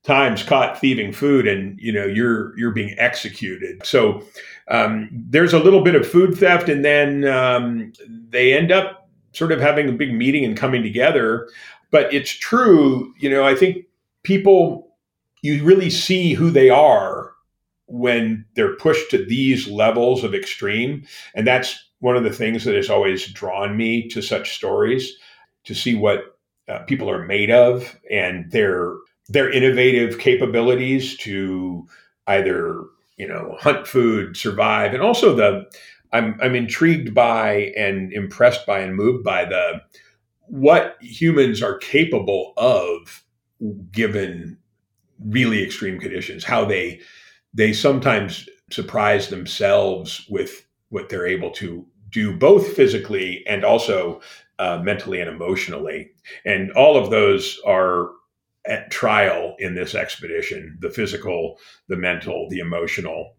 [0.03, 4.21] times caught thieving food and you know you're you're being executed so
[4.67, 7.93] um, there's a little bit of food theft and then um,
[8.29, 11.47] they end up sort of having a big meeting and coming together
[11.93, 13.85] but it's true, you know, I think
[14.25, 14.97] people,
[15.43, 17.33] you really see who they are
[17.87, 21.05] when they're pushed to these levels of extreme.
[21.37, 25.17] And that's one of the things that has always drawn me to such stories
[25.63, 26.37] to see what
[26.69, 28.95] uh, people are made of and their
[29.29, 31.87] their innovative capabilities to
[32.27, 32.83] either
[33.19, 35.65] you know hunt food survive and also the
[36.13, 39.81] i'm i'm intrigued by and impressed by and moved by the
[40.49, 43.23] what humans are capable of
[43.93, 44.59] given
[45.25, 47.01] really extreme conditions how they
[47.55, 54.21] they sometimes surprise themselves with what they're able to do both physically and also
[54.59, 56.11] uh, mentally and emotionally
[56.45, 58.11] and all of those are
[58.67, 61.59] at trial in this expedition the physical
[61.89, 63.35] the mental the emotional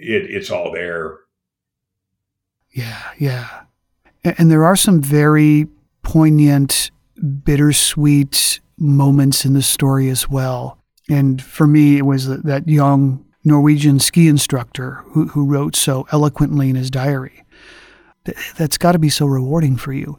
[0.00, 1.18] it, it's all there
[2.70, 3.62] yeah yeah
[4.24, 5.68] and there are some very
[6.02, 6.90] poignant,
[7.44, 10.78] bittersweet moments in the story as well.
[11.08, 16.70] And for me, it was that young Norwegian ski instructor who, who wrote so eloquently
[16.70, 17.44] in his diary.
[18.56, 20.18] That's got to be so rewarding for you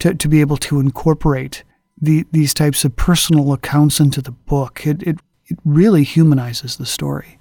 [0.00, 1.64] to, to be able to incorporate
[2.00, 4.86] the, these types of personal accounts into the book.
[4.86, 7.38] It, it, it really humanizes the story.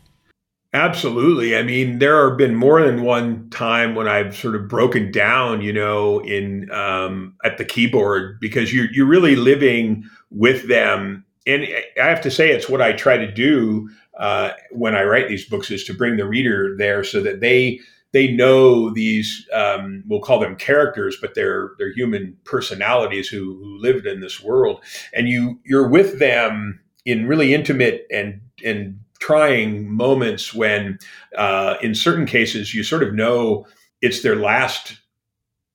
[0.74, 1.58] Absolutely.
[1.58, 5.62] I mean, there have been more than one time when I've sort of broken down,
[5.62, 11.26] you know, in um, at the keyboard because you're you're really living with them.
[11.48, 11.68] And
[12.00, 13.90] I have to say, it's what I try to do
[14.20, 17.80] uh, when I write these books is to bring the reader there so that they
[18.12, 23.78] they know these um, we'll call them characters, but they're they're human personalities who, who
[23.78, 24.82] lived in this world,
[25.14, 30.98] and you you're with them in really intimate and and trying moments when,
[31.38, 33.68] uh, in certain cases, you sort of know
[34.02, 34.98] it's their last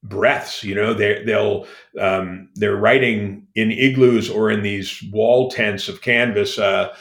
[0.03, 0.65] breaths.
[0.65, 1.67] You know, they they'll
[2.01, 6.59] um, they're writing in igloos or in these wall tents of canvas.
[6.59, 6.95] Uh,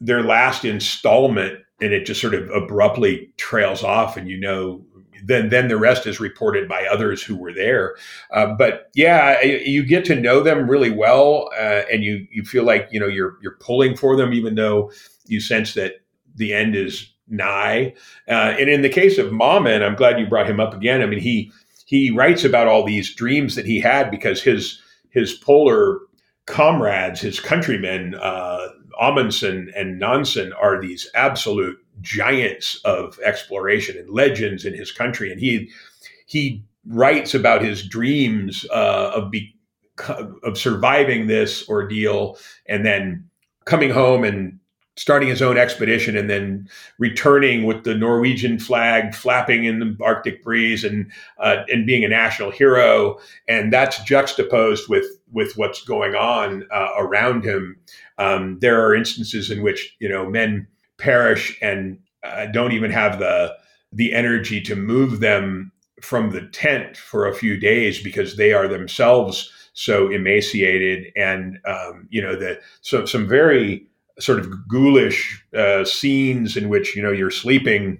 [0.00, 4.84] their last installment, and it just sort of abruptly trails off, and you know
[5.24, 7.96] then then the rest is reported by others who were there.
[8.32, 12.64] Uh, but yeah, you get to know them really well, uh, and you you feel
[12.64, 14.90] like you know you're you're pulling for them, even though
[15.26, 16.02] you sense that
[16.34, 17.94] the end is nigh.
[18.28, 21.02] Uh, and in the case of Mamen, I'm glad you brought him up again.
[21.02, 21.52] I mean, he
[21.86, 24.80] he writes about all these dreams that he had because his
[25.10, 25.98] his polar
[26.46, 28.68] comrades, his countrymen, uh,
[29.00, 35.40] Amundsen and Nansen, are these absolute giants of exploration and legends in his country, and
[35.40, 35.70] he
[36.26, 39.54] he writes about his dreams uh, of be,
[40.42, 43.28] of surviving this ordeal and then
[43.64, 44.58] coming home and
[44.96, 46.68] starting his own expedition and then
[46.98, 52.08] returning with the Norwegian flag flapping in the Arctic breeze and uh, and being a
[52.08, 53.18] national hero
[53.48, 57.76] and that's juxtaposed with with what's going on uh, around him.
[58.20, 60.68] Um, there are instances in which you know men
[60.98, 63.56] perish and uh, don't even have the
[63.92, 65.72] the energy to move them
[66.02, 72.06] from the tent for a few days because they are themselves so emaciated and um,
[72.10, 73.86] you know the so some very
[74.18, 77.98] sort of ghoulish uh, scenes in which you know you're sleeping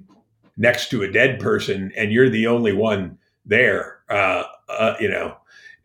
[0.59, 3.17] next to a dead person and you're the only one
[3.47, 5.35] there uh, uh, you know.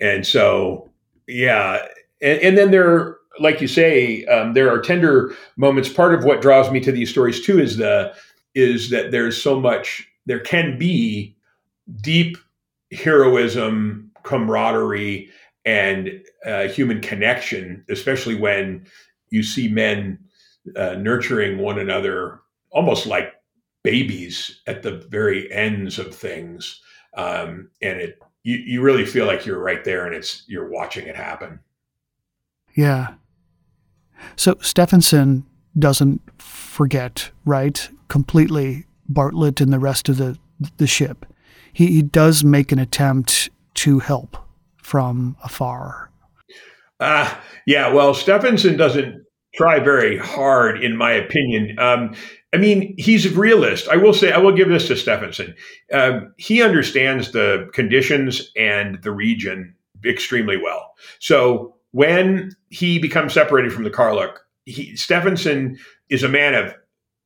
[0.02, 0.92] And so
[1.26, 1.86] yeah
[2.22, 5.90] and, and then there like you say um, there are tender moments.
[5.90, 8.14] Part of what draws me to these stories too is the
[8.54, 11.36] is that there's so much there can be
[12.02, 12.38] deep
[12.92, 15.30] heroism camaraderie
[15.66, 18.86] and uh, human connection especially when
[19.30, 20.18] you see men
[20.76, 22.40] uh, nurturing one another
[22.72, 23.34] almost like
[23.84, 26.82] babies at the very ends of things.
[27.16, 31.08] Um, and it you, you really feel like you're right there and it's you're watching
[31.08, 31.60] it happen.
[32.76, 33.16] Yeah
[34.36, 35.46] so Stefansson
[35.78, 40.38] doesn't forget right completely bartlett and the rest of the
[40.78, 41.26] the ship
[41.74, 44.38] he, he does make an attempt to help
[44.78, 46.10] from afar
[47.00, 47.34] uh,
[47.66, 49.26] yeah well Stefansson doesn't
[49.56, 51.78] try very hard, in my opinion.
[51.80, 52.14] Um,
[52.54, 53.88] I mean, he's a realist.
[53.88, 55.56] I will say, I will give this to Stefansson.
[55.92, 59.76] Um, he understands the conditions and the region
[60.06, 60.94] extremely well.
[61.20, 65.78] So when he becomes separated from the Karluk, he, Stefansson
[66.10, 66.76] is a man of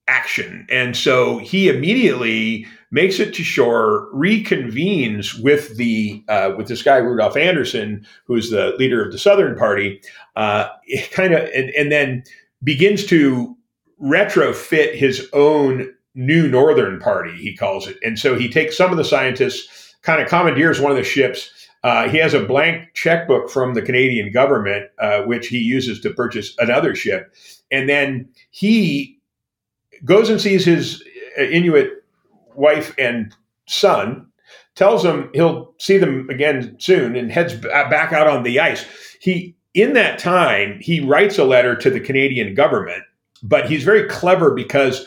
[0.08, 0.68] action.
[0.70, 6.98] And so he immediately makes it to shore, reconvenes with the uh, with this guy
[6.98, 10.04] Rudolph Anderson, who's the leader of the Southern Party,
[10.36, 10.68] uh,
[11.12, 12.24] kind of, and, and then
[12.64, 13.58] begins to
[14.00, 17.98] retrofit his own new Northern Party, he calls it.
[18.04, 21.59] And so he takes some of the scientists, kind of commandeers one of the ships.
[21.84, 26.14] Uh, he has a blank checkbook from the Canadian government, uh, which he uses to
[26.14, 27.34] purchase another ship.
[27.72, 29.18] And then he
[30.04, 31.04] goes and sees his
[31.38, 32.04] uh, Inuit
[32.56, 33.34] wife and
[33.68, 34.28] son,
[34.76, 38.86] tells them he'll see them again soon, and heads back out on the ice.
[39.22, 43.04] He, in that time, he writes a letter to the Canadian government,
[43.44, 45.06] but he's very clever because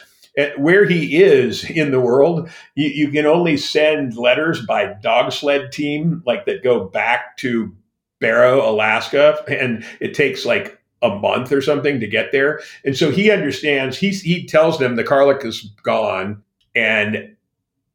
[0.57, 5.73] where he is in the world, you, you, can only send letters by dog sled
[5.73, 7.75] team, like that go back to
[8.21, 12.61] Barrow, Alaska, and it takes like a month or something to get there.
[12.85, 13.99] And so he understands.
[13.99, 16.43] He he tells them the Karluk is gone,
[16.75, 17.37] and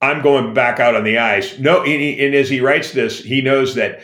[0.01, 1.57] I'm going back out on the ice.
[1.57, 4.01] No, and, he, and as he writes this, he knows that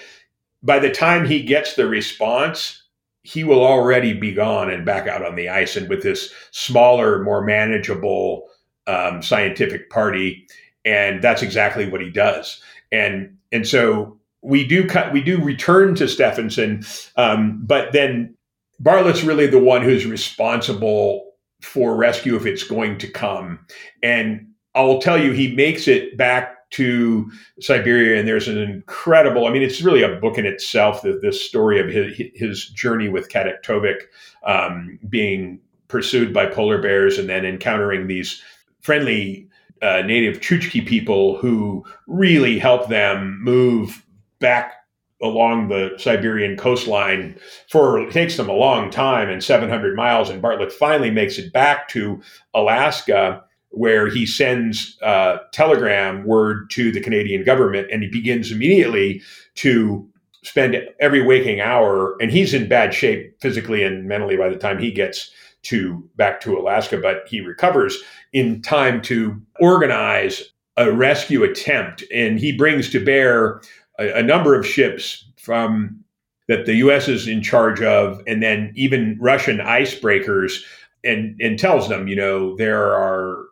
[0.63, 2.82] by the time he gets the response,
[3.23, 7.23] he will already be gone and back out on the ice, and with this smaller,
[7.23, 8.47] more manageable
[8.87, 10.45] um, scientific party.
[10.85, 12.61] And that's exactly what he does.
[12.91, 16.85] And and so we do cut, we do return to Stefansson,
[17.15, 18.35] um, but then
[18.79, 21.31] Bartlett's really the one who's responsible
[21.61, 23.65] for rescue if it's going to come.
[24.01, 24.45] And
[24.75, 29.47] I'll tell you, he makes it back to Siberia, and there's an incredible.
[29.47, 31.01] I mean, it's really a book in itself.
[31.03, 34.01] That this story of his, his journey with Kataktovik,
[34.45, 38.41] um, being pursued by polar bears, and then encountering these
[38.81, 39.47] friendly
[39.81, 44.03] uh, native Chukchi people who really help them move
[44.39, 44.73] back
[45.21, 47.39] along the Siberian coastline
[47.69, 50.29] for it takes them a long time and 700 miles.
[50.29, 52.21] And Bartlett finally makes it back to
[52.53, 53.43] Alaska,
[53.73, 59.21] where he sends uh, telegram word to the Canadian government, and he begins immediately
[59.55, 60.07] to
[60.43, 62.15] spend every waking hour.
[62.21, 65.31] And he's in bad shape physically and mentally by the time he gets
[65.63, 67.97] to back to Alaska, but he recovers
[68.33, 70.43] in time to organize
[70.77, 73.61] a rescue attempt, and he brings to bear
[73.99, 76.03] a, a number of ships from
[76.47, 77.07] that the U.S.
[77.07, 80.61] is in charge of, and then even Russian icebreakers,
[81.03, 83.45] and and tells them, you know, there are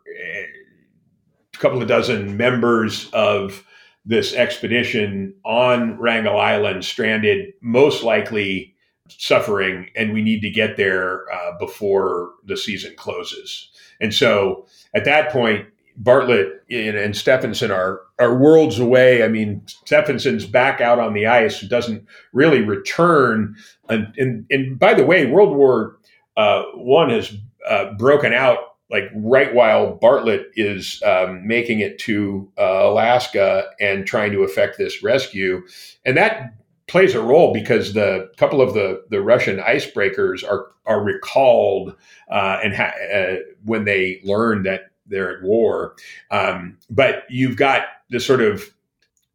[1.54, 3.64] a couple of dozen members of
[4.04, 8.74] this expedition on Wrangel Island, stranded, most likely
[9.08, 13.68] suffering, and we need to get there uh, before the season closes.
[14.00, 15.66] And so, at that point,
[15.96, 19.22] Bartlett and Stefansson are are worlds away.
[19.22, 23.54] I mean, Stefansson's back out on the ice, doesn't really return.
[23.88, 25.98] And and, and by the way, World War
[26.36, 27.36] uh, One has
[27.68, 28.58] uh, broken out
[28.90, 34.76] like right while Bartlett is um, making it to uh, Alaska and trying to effect
[34.76, 35.62] this rescue,
[36.04, 36.54] and that
[36.86, 41.96] plays a role because the couple of the the Russian icebreakers are are recalled
[42.30, 45.96] uh, and ha- uh, when they learn that they're at war.
[46.30, 48.74] Um, but you've got this sort of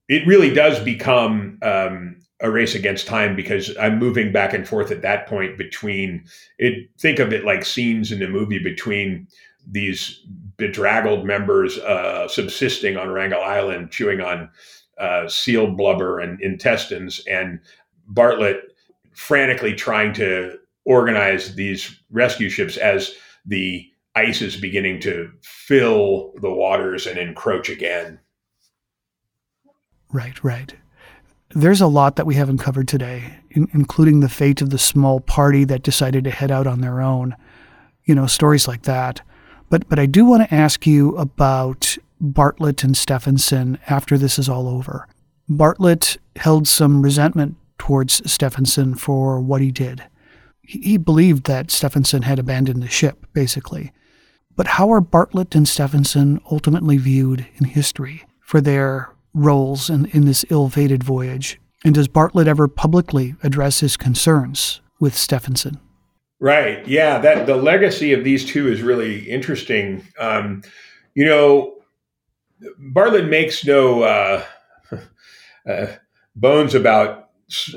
[0.08, 4.92] it really does become um, a race against time because I'm moving back and forth
[4.92, 6.26] at that point between
[6.60, 6.90] it.
[7.00, 9.28] Think of it like scenes in the movie between
[9.70, 10.24] these
[10.58, 14.50] bedraggled members uh, subsisting on Wrangel Island, chewing on
[15.00, 17.60] uh, seal blubber and intestines, and
[18.08, 18.62] Bartlett
[19.14, 23.14] frantically trying to organize these rescue ships as
[23.46, 23.86] the
[24.16, 28.20] ice is beginning to fill the waters and encroach again.
[30.12, 30.74] Right, right.
[31.52, 35.20] There's a lot that we haven't covered today, in, including the fate of the small
[35.20, 37.36] party that decided to head out on their own.
[38.04, 39.22] You know, stories like that.
[39.70, 44.50] But but I do want to ask you about Bartlett and Stefansson after this is
[44.50, 45.08] all over.
[45.50, 50.04] Bartlett held some resentment towards Stefansson for what he did.
[50.62, 53.94] He believed that Stefansson had abandoned the ship, basically.
[54.58, 60.26] But how are Bartlett and Stefansson ultimately viewed in history for their roles in, in
[60.26, 61.60] this ill fated voyage?
[61.86, 65.80] And does Bartlett ever publicly address his concerns with Stefansson?
[66.40, 66.86] Right.
[66.88, 67.20] Yeah.
[67.20, 70.06] That the legacy of these two is really interesting.
[70.20, 70.64] Um,
[71.16, 71.76] you know,
[72.78, 74.44] Bartlett makes no uh,
[75.70, 75.88] uh,
[76.36, 77.30] bones about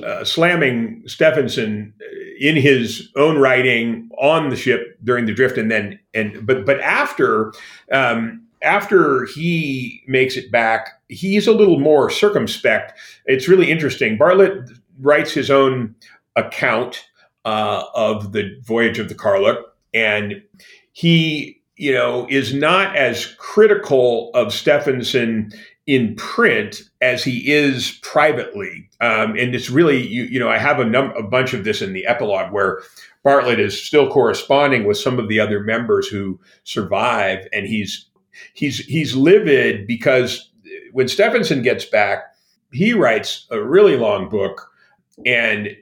[0.04, 1.94] uh, slamming Stefansson
[2.40, 6.80] in his own writing on the ship during the drift, and then and but but
[6.80, 7.52] after
[7.92, 12.98] um, after he makes it back, he's a little more circumspect.
[13.26, 14.18] It's really interesting.
[14.18, 14.70] Bartlett
[15.00, 15.94] writes his own
[16.36, 17.06] account
[17.44, 19.62] uh, of the voyage of the Karluk,
[19.94, 20.42] and
[20.92, 25.50] he you know, is not as critical of Stefansson
[25.86, 28.86] in print as he is privately.
[29.00, 31.80] Um, and it's really, you, you know, I have a, num- a bunch of this
[31.80, 32.82] in the epilogue where
[33.24, 38.09] Bartlett is still corresponding with some of the other members who survive, and he's
[38.54, 40.50] he's he's livid because
[40.92, 42.34] when Stefansson gets back,
[42.72, 44.70] he writes a really long book,
[45.26, 45.76] and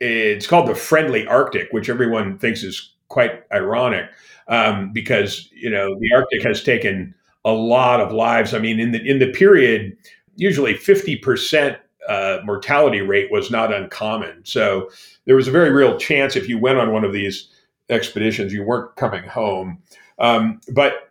[0.00, 4.10] it's called the Friendly Arctic, which everyone thinks is quite ironic
[4.48, 7.14] um, because you know the Arctic has taken
[7.44, 8.54] a lot of lives.
[8.54, 9.96] I mean, in the in the period,
[10.36, 14.44] usually fifty percent uh, mortality rate was not uncommon.
[14.44, 14.90] So
[15.26, 17.48] there was a very real chance if you went on one of these
[17.90, 19.82] expeditions, you weren't coming home.
[20.18, 21.07] Um, but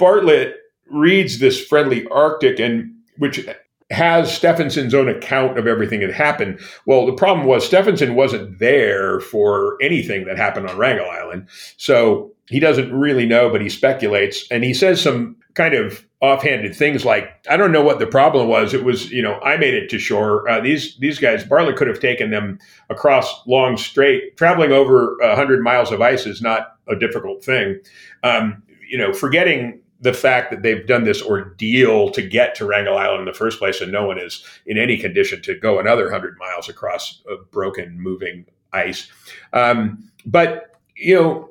[0.00, 0.56] Bartlett
[0.88, 3.46] reads this friendly Arctic and which
[3.90, 6.60] has Stefansson's own account of everything that happened.
[6.86, 11.48] Well, the problem was Stefansson wasn't there for anything that happened on Wrangel Island.
[11.76, 14.46] So he doesn't really know, but he speculates.
[14.50, 18.48] And he says some kind of offhanded things like, I don't know what the problem
[18.48, 18.72] was.
[18.72, 20.48] It was, you know, I made it to shore.
[20.48, 22.58] Uh, these these guys, Bartlett could have taken them
[22.90, 24.36] across long strait.
[24.36, 27.80] Traveling over 100 miles of ice is not a difficult thing.
[28.22, 32.96] Um, you know, forgetting the fact that they've done this ordeal to get to Wrangel
[32.96, 36.10] Island in the first place, and no one is in any condition to go another
[36.10, 39.10] hundred miles across broken, moving ice.
[39.52, 41.50] Um, but you know,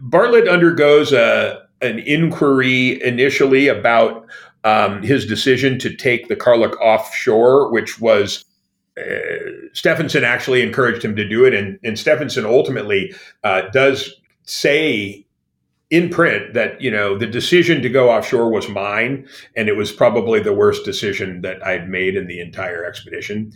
[0.00, 4.26] Bartlett undergoes a, an inquiry initially about
[4.64, 8.44] um, his decision to take the Karluk offshore, which was
[8.98, 9.02] uh,
[9.72, 13.12] Stefansson actually encouraged him to do it, and, and Stefansson ultimately
[13.42, 15.23] uh, does say
[15.94, 19.92] in print that you know the decision to go offshore was mine and it was
[19.92, 23.52] probably the worst decision that i'd made in the entire expedition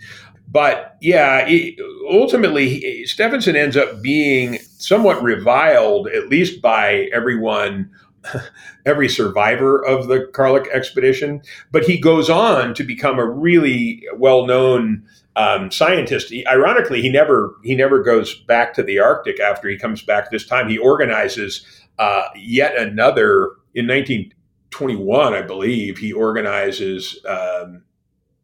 [0.46, 1.76] but yeah it,
[2.08, 7.90] ultimately Stefansson ends up being somewhat reviled at least by everyone
[8.86, 11.42] every survivor of the Karluk expedition
[11.72, 15.02] but he goes on to become a really well-known
[15.34, 16.30] um, scientist.
[16.30, 20.32] He, ironically, he never he never goes back to the Arctic after he comes back.
[20.32, 21.64] This time, he organizes
[21.98, 27.24] uh, yet another in 1921, I believe, he organizes.
[27.26, 27.84] Um,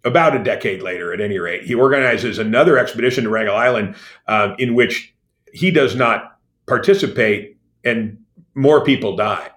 [0.07, 3.97] about a decade later, at any rate, he organizes another expedition to Wrangel Island
[4.29, 5.15] um, in which
[5.55, 8.19] he does not participate and
[8.55, 9.51] more people die.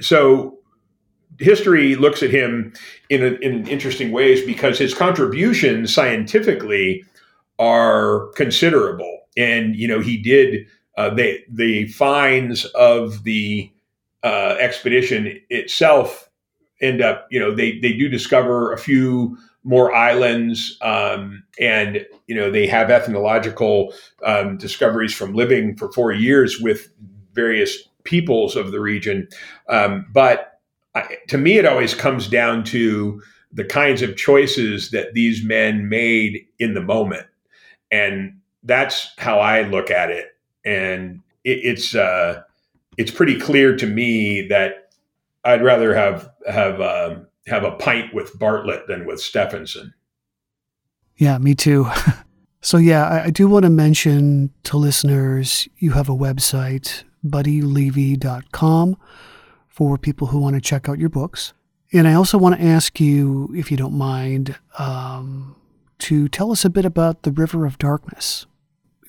[0.00, 0.58] So
[1.38, 2.72] history looks at him
[3.10, 7.04] in, a, in interesting ways because his contributions scientifically
[7.58, 9.20] are considerable.
[9.36, 10.66] And, you know, he did
[10.96, 13.70] uh, they, the finds of the
[14.22, 16.30] uh, expedition itself
[16.80, 22.34] end up, you know, they, they do discover a few more islands um, and, you
[22.34, 23.92] know, they have ethnological
[24.24, 26.88] um, discoveries from living for four years with
[27.32, 29.28] various peoples of the region.
[29.68, 30.60] Um, but
[30.94, 33.20] I, to me, it always comes down to
[33.52, 37.26] the kinds of choices that these men made in the moment,
[37.90, 40.35] and that's how I look at it.
[40.66, 42.42] And it, it's uh,
[42.98, 44.90] it's pretty clear to me that
[45.44, 49.94] I'd rather have have um, have a pint with Bartlett than with Stefansson.
[51.16, 51.88] Yeah, me too.
[52.60, 58.96] so, yeah, I, I do want to mention to listeners you have a website, buddylevy.com,
[59.68, 61.52] for people who want to check out your books.
[61.92, 65.56] And I also want to ask you, if you don't mind, um,
[66.00, 68.46] to tell us a bit about The River of Darkness,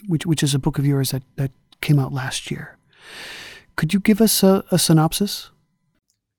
[0.08, 1.52] which, which is a book of yours that, that
[1.82, 2.78] came out last year.
[3.76, 5.52] Could you give us a, a synopsis?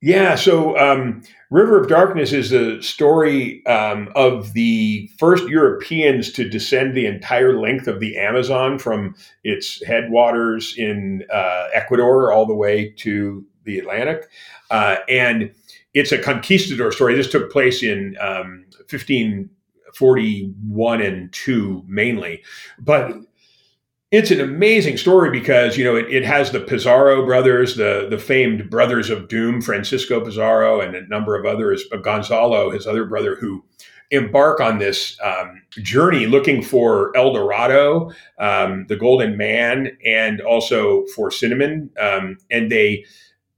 [0.01, 6.49] Yeah, so um, River of Darkness is a story um, of the first Europeans to
[6.49, 12.55] descend the entire length of the Amazon from its headwaters in uh, Ecuador all the
[12.55, 14.31] way to the Atlantic.
[14.71, 15.53] Uh, and
[15.95, 17.17] it's a conquistador story.
[17.17, 22.45] This took place in um, 1541 and 2 mainly.
[22.79, 23.17] But
[24.11, 28.19] it's an amazing story because you know it, it has the Pizarro brothers, the the
[28.19, 33.37] famed brothers of doom, Francisco Pizarro, and a number of others, Gonzalo, his other brother,
[33.37, 33.65] who
[34.11, 41.05] embark on this um, journey looking for El Dorado, um, the Golden Man, and also
[41.15, 43.05] for cinnamon, um, and they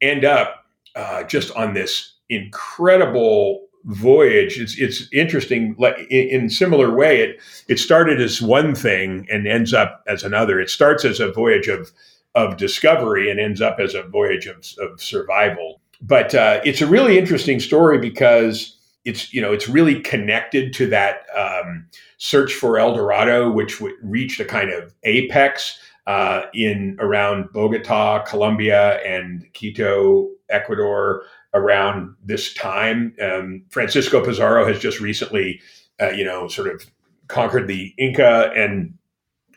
[0.01, 0.64] end up
[0.97, 5.74] uh, just on this incredible voyage it's it's interesting
[6.11, 7.40] in, in similar way it
[7.70, 10.61] it started as one thing and ends up as another.
[10.61, 11.93] It starts as a voyage of
[12.35, 15.81] of discovery and ends up as a voyage of, of survival.
[16.01, 20.86] But uh, it's a really interesting story because it's you know it's really connected to
[20.89, 21.86] that um,
[22.19, 29.01] search for El Dorado, which reached a kind of apex uh, in around Bogota, Colombia,
[29.05, 31.23] and Quito, Ecuador,
[31.55, 33.14] around this time.
[33.20, 35.60] Um, Francisco Pizarro has just recently,
[36.01, 36.85] uh, you know, sort of
[37.28, 38.94] conquered the Inca, and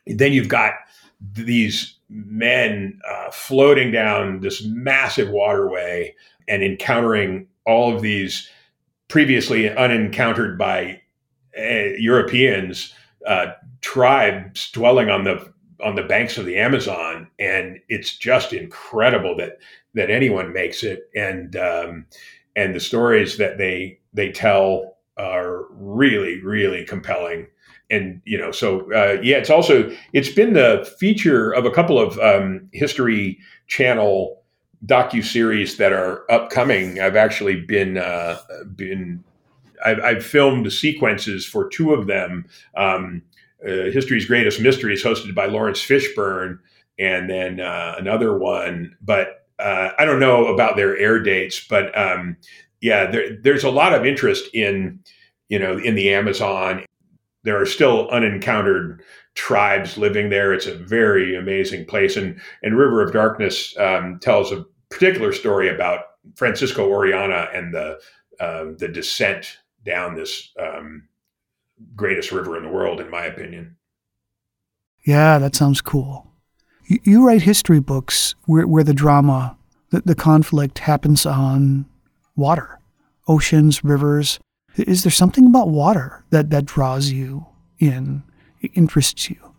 [0.07, 0.73] then you've got
[1.33, 6.13] these men uh, floating down this massive waterway
[6.47, 8.49] and encountering all of these
[9.07, 10.99] previously unencountered by
[11.57, 12.93] uh, Europeans
[13.27, 13.47] uh,
[13.81, 15.52] tribes dwelling on the
[15.83, 19.59] on the banks of the Amazon, and it's just incredible that
[19.93, 22.05] that anyone makes it, and um,
[22.55, 27.47] and the stories that they they tell are really really compelling.
[27.89, 31.99] And you know, so uh, yeah, it's also it's been the feature of a couple
[31.99, 33.37] of um, History
[33.67, 34.41] Channel
[34.85, 36.99] docu series that are upcoming.
[36.99, 38.37] I've actually been uh,
[38.75, 39.23] been
[39.85, 42.45] I've, I've, filmed sequences for two of them.
[42.77, 43.21] Um,
[43.65, 46.59] uh, History's Greatest Mysteries, hosted by Laurence Fishburne,
[46.99, 48.95] and then uh, another one.
[49.01, 52.37] But uh, I don't know about their air dates, but um,
[52.81, 54.99] yeah, there, there's a lot of interest in
[55.49, 56.85] you know in the Amazon.
[57.43, 58.99] There are still unencountered
[59.35, 60.53] tribes living there.
[60.53, 65.73] It's a very amazing place, and and River of Darkness um, tells a particular story
[65.73, 66.01] about
[66.35, 67.99] Francisco Orellana and the
[68.39, 71.07] uh, the descent down this um,
[71.95, 73.77] greatest river in the world, in my opinion.
[75.05, 76.31] Yeah, that sounds cool.
[76.85, 79.57] You, you write history books where, where the drama,
[79.89, 81.85] the, the conflict happens on
[82.35, 82.79] water,
[83.27, 84.39] oceans, rivers.
[84.75, 87.45] Is there something about water that, that draws you
[87.79, 88.23] in,
[88.73, 89.53] interests you?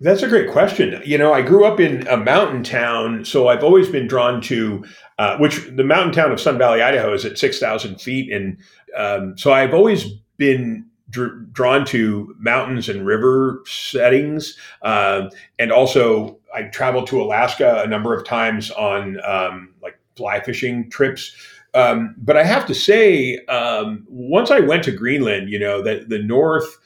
[0.00, 1.00] That's a great question.
[1.06, 4.84] You know, I grew up in a mountain town, so I've always been drawn to,
[5.18, 8.30] uh, which the mountain town of Sun Valley, Idaho, is at 6,000 feet.
[8.30, 8.58] And
[8.94, 10.04] um, so I've always
[10.36, 14.56] been dr- drawn to mountains and river settings.
[14.82, 20.40] Uh, and also, I traveled to Alaska a number of times on um, like fly
[20.40, 21.34] fishing trips.
[21.74, 26.08] Um, but I have to say, um, once I went to Greenland, you know, that
[26.08, 26.78] the North,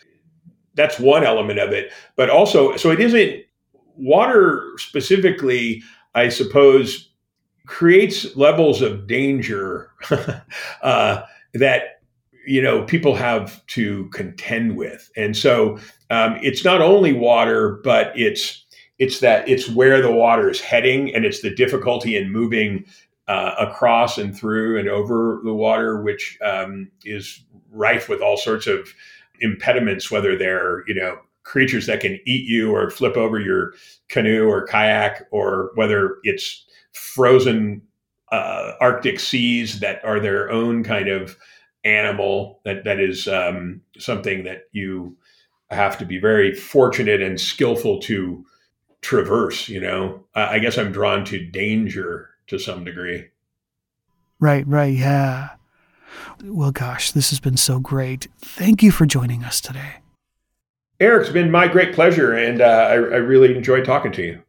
[0.75, 1.93] that's one element of it.
[2.17, 3.45] But also, so it isn't
[3.97, 5.83] water specifically,
[6.15, 7.11] I suppose,
[7.67, 9.93] creates levels of danger
[10.83, 11.23] uh,
[11.55, 12.00] that
[12.51, 15.09] you know people have to contend with.
[15.17, 15.79] And so
[16.11, 18.65] um, it's not only water but it's
[18.99, 22.85] it's that it's where the water is heading and it's the difficulty in moving
[23.29, 27.41] uh, across and through and over the water which um, is
[27.71, 28.93] rife with all sorts of
[29.41, 33.73] impediments whether they're you know creatures that can eat you or flip over your
[34.09, 37.81] canoe or kayak or whether it's frozen
[38.33, 41.37] uh, arctic seas that are their own kind of
[41.85, 45.17] animal that that is um, something that you
[45.71, 48.45] have to be very fortunate and skillful to
[49.03, 49.69] traverse.
[49.69, 53.29] You know, I guess I'm drawn to danger to some degree.
[54.41, 55.51] Right, right, yeah.
[56.43, 58.29] Well, gosh, this has been so great.
[58.41, 59.97] Thank you for joining us today.
[60.99, 64.43] Erik, it's been my great pleasure, and uh, I, I really enjoyed talking to you.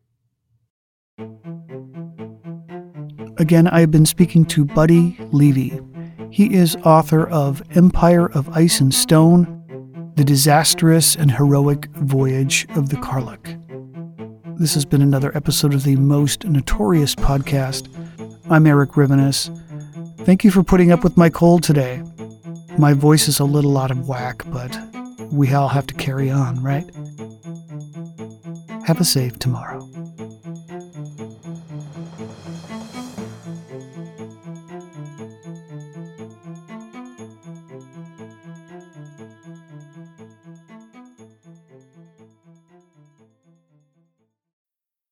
[3.38, 5.80] Again, I have been speaking to Buddy Levy.
[6.32, 12.88] He is author of Empire of Ice and Stone The Disastrous and Heroic Voyage of
[12.88, 13.58] the Karluk.
[14.58, 17.90] This has been another episode of the Most Notorious podcast.
[18.50, 19.50] I'm Erik Rivenes.
[20.20, 22.02] Thank you for putting up with my cold today.
[22.78, 24.78] My voice is a little out of whack, but
[25.34, 26.90] we all have to carry on, right?
[28.86, 29.71] Have a safe tomorrow.